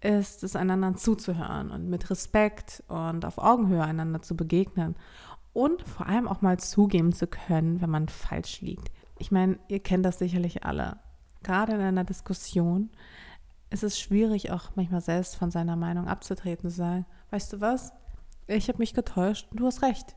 ist 0.00 0.42
es, 0.42 0.56
einander 0.56 0.96
zuzuhören 0.96 1.70
und 1.70 1.88
mit 1.88 2.10
Respekt 2.10 2.82
und 2.88 3.24
auf 3.24 3.38
Augenhöhe 3.38 3.82
einander 3.82 4.22
zu 4.22 4.36
begegnen 4.36 4.96
und 5.52 5.82
vor 5.82 6.06
allem 6.06 6.28
auch 6.28 6.40
mal 6.40 6.58
zugeben 6.58 7.12
zu 7.12 7.26
können, 7.26 7.80
wenn 7.80 7.90
man 7.90 8.08
falsch 8.08 8.60
liegt. 8.60 8.90
Ich 9.18 9.30
meine, 9.30 9.58
ihr 9.68 9.80
kennt 9.80 10.04
das 10.06 10.18
sicherlich 10.18 10.64
alle. 10.64 10.98
Gerade 11.42 11.72
in 11.72 11.80
einer 11.80 12.04
Diskussion 12.04 12.90
ist 13.70 13.82
es 13.82 14.00
schwierig, 14.00 14.50
auch 14.50 14.70
manchmal 14.74 15.00
selbst 15.00 15.36
von 15.36 15.50
seiner 15.50 15.76
Meinung 15.76 16.08
abzutreten, 16.08 16.70
zu 16.70 16.76
sagen, 16.76 17.06
weißt 17.30 17.52
du 17.52 17.60
was, 17.60 17.92
ich 18.46 18.68
habe 18.68 18.78
mich 18.78 18.94
getäuscht, 18.94 19.48
du 19.52 19.66
hast 19.66 19.82
recht. 19.82 20.16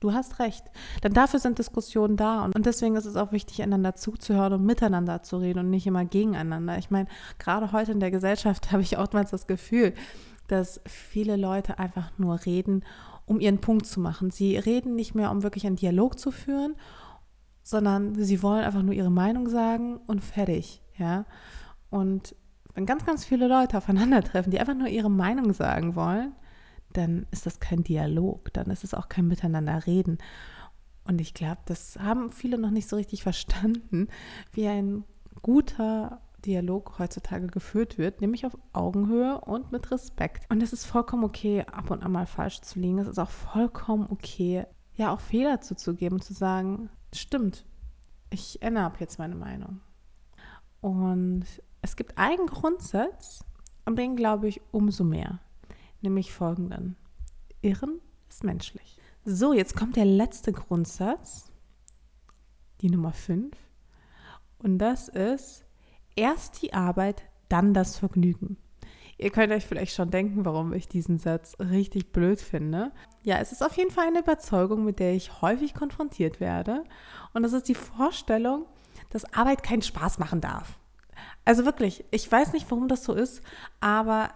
Du 0.00 0.14
hast 0.14 0.38
recht. 0.38 0.64
Denn 1.04 1.12
dafür 1.12 1.38
sind 1.38 1.58
Diskussionen 1.58 2.16
da. 2.16 2.46
Und 2.46 2.64
deswegen 2.64 2.96
ist 2.96 3.04
es 3.04 3.16
auch 3.16 3.32
wichtig, 3.32 3.62
einander 3.62 3.94
zuzuhören 3.94 4.54
und 4.54 4.64
miteinander 4.64 5.22
zu 5.22 5.36
reden 5.36 5.60
und 5.60 5.70
nicht 5.70 5.86
immer 5.86 6.06
gegeneinander. 6.06 6.78
Ich 6.78 6.90
meine, 6.90 7.06
gerade 7.38 7.72
heute 7.72 7.92
in 7.92 8.00
der 8.00 8.10
Gesellschaft 8.10 8.72
habe 8.72 8.82
ich 8.82 8.98
oftmals 8.98 9.30
das 9.30 9.46
Gefühl, 9.46 9.92
dass 10.48 10.80
viele 10.86 11.36
Leute 11.36 11.78
einfach 11.78 12.10
nur 12.18 12.44
reden, 12.46 12.84
um 13.26 13.40
ihren 13.40 13.60
Punkt 13.60 13.86
zu 13.86 14.00
machen. 14.00 14.30
Sie 14.30 14.56
reden 14.56 14.96
nicht 14.96 15.14
mehr, 15.14 15.30
um 15.30 15.42
wirklich 15.42 15.66
einen 15.66 15.76
Dialog 15.76 16.18
zu 16.18 16.32
führen, 16.32 16.74
sondern 17.62 18.14
sie 18.16 18.42
wollen 18.42 18.64
einfach 18.64 18.82
nur 18.82 18.94
ihre 18.94 19.10
Meinung 19.10 19.48
sagen 19.48 19.98
und 20.06 20.24
fertig, 20.24 20.82
ja. 20.96 21.26
Und 21.90 22.34
wenn 22.74 22.86
ganz, 22.86 23.04
ganz 23.04 23.24
viele 23.24 23.46
Leute 23.46 23.76
aufeinandertreffen, 23.76 24.50
die 24.50 24.58
einfach 24.58 24.74
nur 24.74 24.88
ihre 24.88 25.10
Meinung 25.10 25.52
sagen 25.52 25.94
wollen, 25.94 26.32
dann 26.92 27.26
ist 27.30 27.46
das 27.46 27.60
kein 27.60 27.84
Dialog, 27.84 28.52
dann 28.52 28.70
ist 28.70 28.84
es 28.84 28.94
auch 28.94 29.08
kein 29.08 29.26
Miteinanderreden. 29.26 30.18
Und 31.04 31.20
ich 31.20 31.34
glaube, 31.34 31.60
das 31.66 31.98
haben 31.98 32.30
viele 32.30 32.58
noch 32.58 32.70
nicht 32.70 32.88
so 32.88 32.96
richtig 32.96 33.22
verstanden, 33.22 34.08
wie 34.52 34.68
ein 34.68 35.04
guter 35.42 36.20
Dialog 36.44 36.98
heutzutage 36.98 37.46
geführt 37.48 37.98
wird, 37.98 38.20
nämlich 38.20 38.46
auf 38.46 38.56
Augenhöhe 38.72 39.40
und 39.40 39.72
mit 39.72 39.90
Respekt. 39.90 40.50
Und 40.50 40.62
es 40.62 40.72
ist 40.72 40.86
vollkommen 40.86 41.24
okay, 41.24 41.64
ab 41.70 41.90
und 41.90 42.02
an 42.02 42.12
mal 42.12 42.26
falsch 42.26 42.60
zu 42.62 42.78
liegen. 42.78 42.98
Es 42.98 43.08
ist 43.08 43.18
auch 43.18 43.28
vollkommen 43.28 44.06
okay, 44.10 44.66
ja, 44.94 45.12
auch 45.12 45.20
Fehler 45.20 45.60
zuzugeben 45.60 46.18
und 46.18 46.24
zu 46.24 46.32
sagen, 46.32 46.90
stimmt, 47.14 47.64
ich 48.30 48.62
ändere 48.62 48.84
ab 48.84 49.00
jetzt 49.00 49.18
meine 49.18 49.34
Meinung. 49.34 49.80
Und 50.80 51.44
es 51.82 51.96
gibt 51.96 52.16
einen 52.18 52.46
Grundsatz, 52.46 53.44
und 53.84 53.98
den 53.98 54.16
glaube 54.16 54.48
ich 54.48 54.60
umso 54.70 55.04
mehr, 55.04 55.40
nämlich 56.02 56.32
folgenden. 56.32 56.96
Irren 57.62 58.00
ist 58.28 58.44
menschlich. 58.44 58.98
So, 59.24 59.52
jetzt 59.52 59.76
kommt 59.76 59.96
der 59.96 60.06
letzte 60.06 60.52
Grundsatz, 60.52 61.52
die 62.80 62.90
Nummer 62.90 63.12
5. 63.12 63.54
Und 64.58 64.78
das 64.78 65.08
ist, 65.08 65.64
erst 66.16 66.62
die 66.62 66.72
Arbeit, 66.72 67.22
dann 67.48 67.74
das 67.74 67.98
Vergnügen. 67.98 68.56
Ihr 69.18 69.30
könnt 69.30 69.52
euch 69.52 69.66
vielleicht 69.66 69.94
schon 69.94 70.10
denken, 70.10 70.46
warum 70.46 70.72
ich 70.72 70.88
diesen 70.88 71.18
Satz 71.18 71.54
richtig 71.60 72.10
blöd 72.10 72.40
finde. 72.40 72.90
Ja, 73.22 73.36
es 73.38 73.52
ist 73.52 73.62
auf 73.62 73.76
jeden 73.76 73.90
Fall 73.90 74.06
eine 74.06 74.20
Überzeugung, 74.20 74.84
mit 74.86 74.98
der 74.98 75.12
ich 75.12 75.42
häufig 75.42 75.74
konfrontiert 75.74 76.40
werde. 76.40 76.84
Und 77.34 77.42
das 77.42 77.52
ist 77.52 77.68
die 77.68 77.74
Vorstellung, 77.74 78.64
dass 79.10 79.30
Arbeit 79.34 79.62
keinen 79.62 79.82
Spaß 79.82 80.18
machen 80.18 80.40
darf. 80.40 80.78
Also 81.44 81.66
wirklich, 81.66 82.04
ich 82.10 82.32
weiß 82.32 82.54
nicht, 82.54 82.70
warum 82.70 82.88
das 82.88 83.04
so 83.04 83.12
ist, 83.12 83.42
aber 83.80 84.30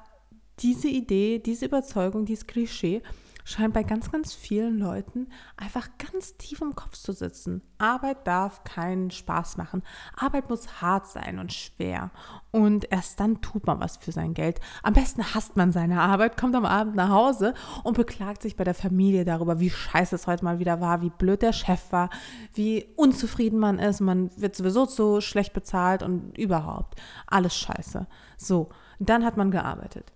diese 0.61 0.89
Idee, 0.89 1.39
diese 1.39 1.67
Überzeugung, 1.67 2.25
dieses 2.25 2.47
Klischee 2.47 3.03
scheint 3.45 3.75
bei 3.75 3.83
ganz, 3.83 4.11
ganz 4.11 4.33
vielen 4.33 4.79
Leuten 4.79 5.29
einfach 5.57 5.89
ganz 5.99 6.37
tief 6.37 6.63
im 6.63 6.75
Kopf 6.75 6.97
zu 6.97 7.13
sitzen. 7.13 7.63
Arbeit 7.77 8.27
darf 8.27 8.65
keinen 8.65 9.11
Spaß 9.11 9.59
machen. 9.59 9.83
Arbeit 10.17 10.49
muss 10.49 10.81
hart 10.81 11.07
sein 11.07 11.39
und 11.39 11.53
schwer. 11.53 12.11
Und 12.51 12.91
erst 12.91 13.21
dann 13.21 13.43
tut 13.43 13.67
man 13.67 13.81
was 13.81 13.99
für 13.99 14.13
sein 14.13 14.33
Geld. 14.33 14.61
Am 14.83 14.95
besten 14.95 15.35
hasst 15.35 15.57
man 15.57 15.73
seine 15.73 16.01
Arbeit, 16.01 16.39
kommt 16.39 16.57
am 16.57 16.65
Abend 16.65 16.97
nach 16.97 17.11
Hause 17.11 17.53
und 17.83 17.97
beklagt 17.97 18.43
sich 18.43 18.57
bei 18.57 18.65
der 18.65 18.75
Familie 18.75 19.27
darüber, 19.27 19.61
wie 19.61 19.71
scheiße 19.71 20.17
es 20.17 20.27
heute 20.27 20.45
mal 20.45 20.59
wieder 20.59 20.81
war, 20.81 21.03
wie 21.03 21.11
blöd 21.11 21.43
der 21.43 21.53
Chef 21.53 21.93
war, 21.93 22.09
wie 22.55 22.87
unzufrieden 22.97 23.59
man 23.59 23.79
ist. 23.79 24.01
Man 24.01 24.31
wird 24.41 24.57
sowieso 24.57 24.87
so 24.87 25.21
schlecht 25.21 25.53
bezahlt 25.53 26.03
und 26.03 26.37
überhaupt. 26.39 26.99
Alles 27.27 27.55
scheiße. 27.57 28.07
So, 28.39 28.71
dann 28.99 29.25
hat 29.25 29.37
man 29.37 29.51
gearbeitet. 29.51 30.15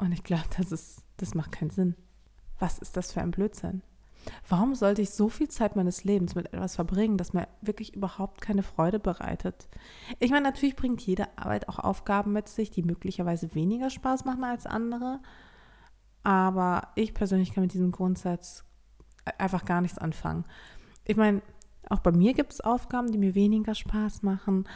Und 0.00 0.12
ich 0.12 0.24
glaube, 0.24 0.44
das 0.56 1.04
das 1.18 1.34
macht 1.34 1.52
keinen 1.52 1.70
Sinn. 1.70 1.94
Was 2.58 2.78
ist 2.78 2.96
das 2.96 3.12
für 3.12 3.20
ein 3.20 3.30
Blödsinn? 3.30 3.82
Warum 4.48 4.74
sollte 4.74 5.00
ich 5.02 5.10
so 5.10 5.28
viel 5.28 5.48
Zeit 5.48 5.76
meines 5.76 6.04
Lebens 6.04 6.34
mit 6.34 6.52
etwas 6.52 6.74
verbringen, 6.74 7.16
das 7.16 7.32
mir 7.32 7.48
wirklich 7.62 7.94
überhaupt 7.94 8.40
keine 8.40 8.62
Freude 8.62 8.98
bereitet? 8.98 9.68
Ich 10.18 10.30
meine, 10.30 10.44
natürlich 10.44 10.76
bringt 10.76 11.00
jede 11.02 11.26
Arbeit 11.38 11.68
auch 11.68 11.78
Aufgaben 11.78 12.32
mit 12.32 12.48
sich, 12.48 12.70
die 12.70 12.82
möglicherweise 12.82 13.54
weniger 13.54 13.88
Spaß 13.88 14.24
machen 14.24 14.44
als 14.44 14.66
andere. 14.66 15.20
Aber 16.22 16.88
ich 16.96 17.14
persönlich 17.14 17.54
kann 17.54 17.62
mit 17.62 17.72
diesem 17.72 17.92
Grundsatz 17.92 18.64
einfach 19.38 19.64
gar 19.64 19.80
nichts 19.80 19.98
anfangen. 19.98 20.44
Ich 21.04 21.16
meine, 21.16 21.40
auch 21.88 22.00
bei 22.00 22.12
mir 22.12 22.34
gibt 22.34 22.52
es 22.52 22.60
Aufgaben, 22.60 23.10
die 23.10 23.18
mir 23.18 23.34
weniger 23.34 23.74
Spaß 23.74 24.22
machen, 24.22 24.66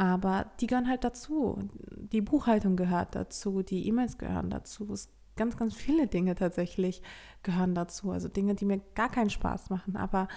aber 0.00 0.46
die 0.60 0.66
gehören 0.66 0.88
halt 0.88 1.04
dazu. 1.04 1.58
Die 1.98 2.22
Buchhaltung 2.22 2.74
gehört 2.74 3.14
dazu, 3.14 3.62
die 3.62 3.86
E-Mails 3.86 4.16
gehören 4.16 4.48
dazu. 4.48 4.90
Es 4.94 5.10
ganz, 5.36 5.58
ganz 5.58 5.74
viele 5.74 6.06
Dinge 6.06 6.34
tatsächlich 6.36 7.02
gehören 7.42 7.74
dazu. 7.74 8.10
Also 8.10 8.28
Dinge, 8.28 8.54
die 8.54 8.64
mir 8.64 8.80
gar 8.94 9.10
keinen 9.10 9.28
Spaß 9.28 9.68
machen. 9.68 9.96
Aber 9.96 10.28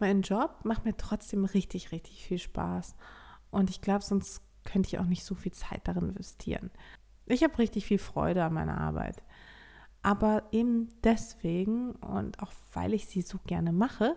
mein 0.00 0.22
Job 0.22 0.64
macht 0.64 0.84
mir 0.84 0.96
trotzdem 0.96 1.44
richtig, 1.44 1.92
richtig 1.92 2.26
viel 2.26 2.40
Spaß. 2.40 2.96
Und 3.52 3.70
ich 3.70 3.82
glaube, 3.82 4.02
sonst 4.02 4.42
könnte 4.64 4.88
ich 4.88 4.98
auch 4.98 5.06
nicht 5.06 5.22
so 5.22 5.36
viel 5.36 5.52
Zeit 5.52 5.82
darin 5.86 6.08
investieren. 6.08 6.72
Ich 7.26 7.44
habe 7.44 7.58
richtig 7.58 7.86
viel 7.86 7.98
Freude 7.98 8.42
an 8.42 8.54
meiner 8.54 8.78
Arbeit. 8.78 9.22
Aber 10.02 10.42
eben 10.50 10.88
deswegen 11.04 11.92
und 11.92 12.42
auch 12.42 12.50
weil 12.72 12.94
ich 12.94 13.06
sie 13.06 13.22
so 13.22 13.38
gerne 13.46 13.70
mache, 13.70 14.16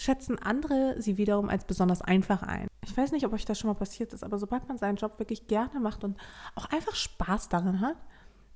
schätzen 0.00 0.38
andere 0.38 0.96
sie 0.98 1.18
wiederum 1.18 1.50
als 1.50 1.64
besonders 1.64 2.00
einfach 2.00 2.42
ein. 2.42 2.68
Ich 2.84 2.96
weiß 2.96 3.12
nicht, 3.12 3.26
ob 3.26 3.34
euch 3.34 3.44
das 3.44 3.58
schon 3.58 3.68
mal 3.68 3.74
passiert 3.74 4.14
ist, 4.14 4.24
aber 4.24 4.38
sobald 4.38 4.66
man 4.66 4.78
seinen 4.78 4.96
Job 4.96 5.18
wirklich 5.18 5.46
gerne 5.46 5.78
macht 5.78 6.04
und 6.04 6.16
auch 6.54 6.64
einfach 6.70 6.94
Spaß 6.94 7.50
darin 7.50 7.80
hat, 7.80 7.96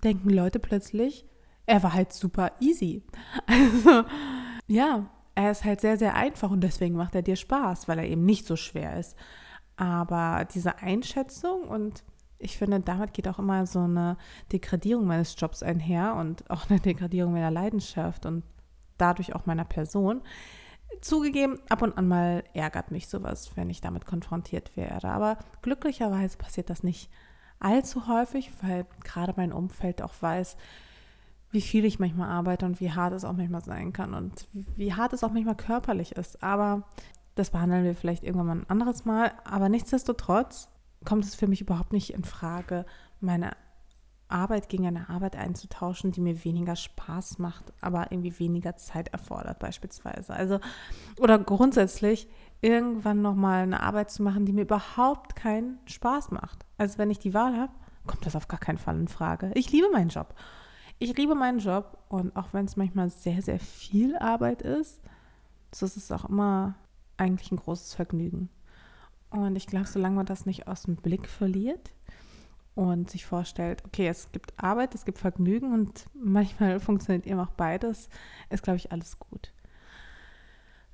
denken 0.03 0.31
Leute 0.31 0.59
plötzlich, 0.59 1.27
er 1.67 1.83
war 1.83 1.93
halt 1.93 2.13
super 2.13 2.53
easy. 2.61 3.03
Also, 3.47 4.05
ja, 4.67 5.11
er 5.35 5.51
ist 5.51 5.65
halt 5.65 5.83
sehr, 5.83 5.99
sehr 5.99 6.15
einfach 6.15 6.51
und 6.51 6.63
deswegen 6.63 6.97
macht 6.97 7.15
er 7.15 7.23
dir 7.23 7.37
Spaß, 7.37 7.89
weil 7.89 7.99
er 7.99 8.09
eben 8.09 8.25
nicht 8.25 8.47
so 8.47 8.57
schwer 8.57 8.99
ist. 8.99 9.15
Aber 9.77 10.47
diese 10.55 10.79
Einschätzung 10.79 11.65
und 11.69 12.05
ich 12.39 12.57
finde, 12.57 12.81
damit 12.81 13.13
geht 13.13 13.29
auch 13.29 13.39
immer 13.39 13.67
so 13.67 13.81
eine 13.81 14.17
Degradierung 14.51 15.07
meines 15.07 15.35
Jobs 15.39 15.63
einher 15.63 16.15
und 16.15 16.49
auch 16.51 16.71
eine 16.71 16.81
Degradierung 16.81 17.33
meiner 17.33 17.51
Leidenschaft 17.51 18.25
und 18.25 18.45
dadurch 18.97 19.35
auch 19.35 19.45
meiner 19.45 19.65
Person. 19.65 20.23
Zugegeben, 21.01 21.59
ab 21.69 21.83
und 21.83 21.97
an 21.97 22.09
mal 22.09 22.45
ärgert 22.55 22.91
mich 22.91 23.09
sowas, 23.09 23.53
wenn 23.57 23.71
ich 23.71 23.81
damit 23.81 24.07
konfrontiert 24.07 24.77
werde. 24.77 25.09
Aber 25.09 25.39
glücklicherweise 25.63 26.37
passiert 26.37 26.71
das 26.71 26.83
nicht 26.83 27.11
allzu 27.61 28.09
häufig, 28.09 28.51
weil 28.63 28.87
gerade 29.03 29.35
mein 29.37 29.53
Umfeld 29.53 30.03
auch 30.03 30.15
weiß, 30.21 30.57
wie 31.51 31.61
viel 31.61 31.85
ich 31.85 32.01
manchmal 32.01 32.29
arbeite 32.29 32.67
und 32.67 32.81
wie 32.81 32.93
hart 32.93 33.15
es 33.15 33.25
auch 33.25 33.33
manchmal 33.33 33.63
sein 33.63 33.93
kann 33.93 34.13
und 34.13 34.49
wie 34.53 34.93
hart 34.93 35.13
es 35.13 35.23
auch 35.23 35.31
manchmal 35.31 35.55
körperlich 35.55 36.13
ist. 36.13 36.43
Aber 36.43 36.83
das 37.37 37.51
behandeln 37.51 37.85
wir 37.85 37.95
vielleicht 37.95 38.25
irgendwann 38.25 38.47
mal 38.47 38.57
ein 38.57 38.71
anderes 38.71 39.05
Mal. 39.05 39.33
Aber 39.45 39.69
nichtsdestotrotz 39.69 40.69
kommt 41.05 41.25
es 41.25 41.35
für 41.35 41.47
mich 41.47 41.61
überhaupt 41.61 41.93
nicht 41.93 42.13
in 42.13 42.25
Frage, 42.25 42.87
meine 43.21 43.53
Arbeit 44.35 44.69
gegen 44.69 44.87
eine 44.87 45.09
Arbeit 45.09 45.37
einzutauschen, 45.37 46.11
die 46.11 46.21
mir 46.21 46.45
weniger 46.45 46.75
Spaß 46.75 47.39
macht, 47.39 47.73
aber 47.81 48.11
irgendwie 48.11 48.39
weniger 48.39 48.77
Zeit 48.77 49.09
erfordert 49.09 49.61
beispielsweise. 49.61 50.35
Also 50.35 50.59
oder 51.21 51.39
grundsätzlich 51.39 52.29
irgendwann 52.61 53.23
nochmal 53.23 53.63
eine 53.63 53.81
Arbeit 53.81 54.11
zu 54.11 54.23
machen, 54.23 54.45
die 54.45 54.53
mir 54.53 54.63
überhaupt 54.63 55.37
keinen 55.37 55.79
Spaß 55.87 56.33
macht. 56.33 56.67
Also 56.79 56.99
wenn 56.99 57.11
ich 57.11 57.21
die 57.21 57.33
Wahl 57.33 57.57
habe, 57.57 57.73
kommt 58.07 58.27
das 58.27 58.37
auf 58.37 58.49
gar 58.49 58.61
keinen 58.61 58.79
Fall 58.79 58.99
in 58.99 59.09
Frage. 59.09 59.53
Ich 59.55 59.71
liebe 59.71 59.89
meinen 59.91 60.09
Job. 60.09 60.35
Ich 60.99 61.17
liebe 61.17 61.35
meinen 61.35 61.61
Job 61.61 61.99
und 62.09 62.35
auch 62.35 62.49
wenn 62.53 62.65
es 62.65 62.77
manchmal 62.77 63.11
sehr, 63.11 63.41
sehr 63.41 63.61
viel 63.61 64.17
Arbeit 64.17 64.63
ist, 64.63 65.01
so 65.73 65.87
ist 65.87 65.97
es 65.97 66.11
auch 66.11 66.29
immer 66.29 66.75
eigentlich 67.17 67.53
ein 67.53 67.57
großes 67.57 67.95
Vergnügen. 67.95 68.49
Und 69.31 69.57
ich 69.57 69.67
glaube, 69.67 69.87
solange 69.87 70.17
man 70.17 70.27
das 70.27 70.47
nicht 70.47 70.67
aus 70.67 70.83
dem 70.83 70.97
Blick 70.97 71.29
verliert 71.29 71.93
und 72.75 73.11
sich 73.11 73.25
vorstellt, 73.25 73.85
okay, 73.85 74.09
es 74.09 74.33
gibt 74.33 74.53
Arbeit, 74.57 74.95
es 74.95 75.05
gibt 75.05 75.19
Vergnügen 75.19 75.73
und 75.73 76.07
manchmal 76.15 76.81
funktioniert 76.81 77.27
eben 77.27 77.41
auch 77.41 77.51
beides, 77.51 78.09
ist, 78.51 78.63
glaube 78.63 78.77
ich, 78.77 78.93
alles 78.93 79.19
gut. 79.19 79.53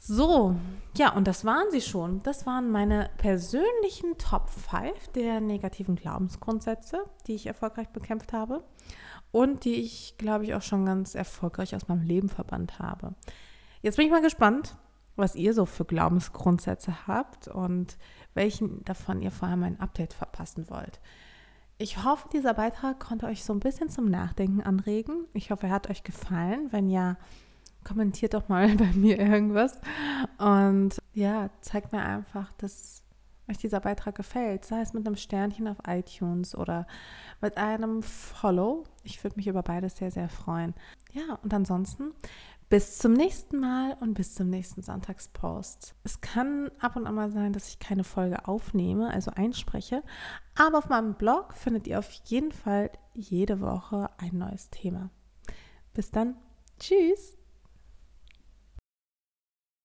So, 0.02 0.56
ja, 0.96 1.12
und 1.12 1.26
das 1.26 1.44
waren 1.44 1.70
sie 1.70 1.82
schon. 1.82 2.22
Das 2.22 2.46
waren 2.46 2.70
meine 2.70 3.10
persönlichen 3.18 4.16
Top 4.16 4.48
5 4.48 5.08
der 5.08 5.42
negativen 5.42 5.94
Glaubensgrundsätze, 5.94 7.04
die 7.26 7.34
ich 7.34 7.46
erfolgreich 7.46 7.90
bekämpft 7.90 8.32
habe 8.32 8.64
und 9.30 9.64
die 9.66 9.74
ich, 9.74 10.14
glaube 10.16 10.44
ich, 10.44 10.54
auch 10.54 10.62
schon 10.62 10.86
ganz 10.86 11.14
erfolgreich 11.14 11.76
aus 11.76 11.88
meinem 11.88 12.02
Leben 12.02 12.30
verbannt 12.30 12.78
habe. 12.78 13.14
Jetzt 13.82 13.96
bin 13.96 14.06
ich 14.06 14.10
mal 14.10 14.22
gespannt, 14.22 14.74
was 15.16 15.34
ihr 15.34 15.52
so 15.52 15.66
für 15.66 15.84
Glaubensgrundsätze 15.84 17.06
habt 17.06 17.48
und 17.48 17.98
welchen 18.32 18.82
davon 18.84 19.20
ihr 19.20 19.30
vor 19.30 19.48
allem 19.48 19.64
ein 19.64 19.80
Update 19.80 20.14
verpassen 20.14 20.70
wollt. 20.70 20.98
Ich 21.80 22.04
hoffe, 22.04 22.28
dieser 22.30 22.52
Beitrag 22.52 23.00
konnte 23.00 23.24
euch 23.24 23.42
so 23.42 23.54
ein 23.54 23.60
bisschen 23.60 23.88
zum 23.88 24.04
Nachdenken 24.04 24.60
anregen. 24.60 25.24
Ich 25.32 25.50
hoffe, 25.50 25.68
er 25.68 25.72
hat 25.72 25.88
euch 25.88 26.02
gefallen. 26.02 26.68
Wenn 26.70 26.90
ja, 26.90 27.16
kommentiert 27.84 28.34
doch 28.34 28.50
mal 28.50 28.68
bei 28.76 28.92
mir 28.92 29.18
irgendwas. 29.18 29.80
Und 30.36 30.98
ja, 31.14 31.48
zeigt 31.62 31.92
mir 31.92 32.02
einfach, 32.02 32.52
dass 32.58 33.02
euch 33.48 33.56
dieser 33.56 33.80
Beitrag 33.80 34.14
gefällt. 34.14 34.66
Sei 34.66 34.82
es 34.82 34.92
mit 34.92 35.06
einem 35.06 35.16
Sternchen 35.16 35.68
auf 35.68 35.78
iTunes 35.88 36.54
oder 36.54 36.86
mit 37.40 37.56
einem 37.56 38.02
Follow. 38.02 38.84
Ich 39.02 39.24
würde 39.24 39.36
mich 39.36 39.46
über 39.46 39.62
beides 39.62 39.96
sehr, 39.96 40.10
sehr 40.10 40.28
freuen. 40.28 40.74
Ja, 41.14 41.38
und 41.42 41.54
ansonsten 41.54 42.12
bis 42.70 42.98
zum 42.98 43.12
nächsten 43.12 43.58
Mal 43.58 43.96
und 44.00 44.14
bis 44.14 44.34
zum 44.34 44.48
nächsten 44.48 44.80
Sonntagspost. 44.80 45.96
Es 46.04 46.20
kann 46.20 46.70
ab 46.78 46.94
und 46.94 47.06
an 47.06 47.16
mal 47.16 47.30
sein, 47.30 47.52
dass 47.52 47.68
ich 47.68 47.80
keine 47.80 48.04
Folge 48.04 48.46
aufnehme, 48.46 49.10
also 49.12 49.32
einspreche, 49.32 50.02
aber 50.54 50.78
auf 50.78 50.88
meinem 50.88 51.14
Blog 51.14 51.52
findet 51.52 51.88
ihr 51.88 51.98
auf 51.98 52.10
jeden 52.24 52.52
Fall 52.52 52.90
jede 53.12 53.60
Woche 53.60 54.08
ein 54.18 54.38
neues 54.38 54.70
Thema. 54.70 55.10
Bis 55.92 56.12
dann. 56.12 56.36
Tschüss. 56.78 57.39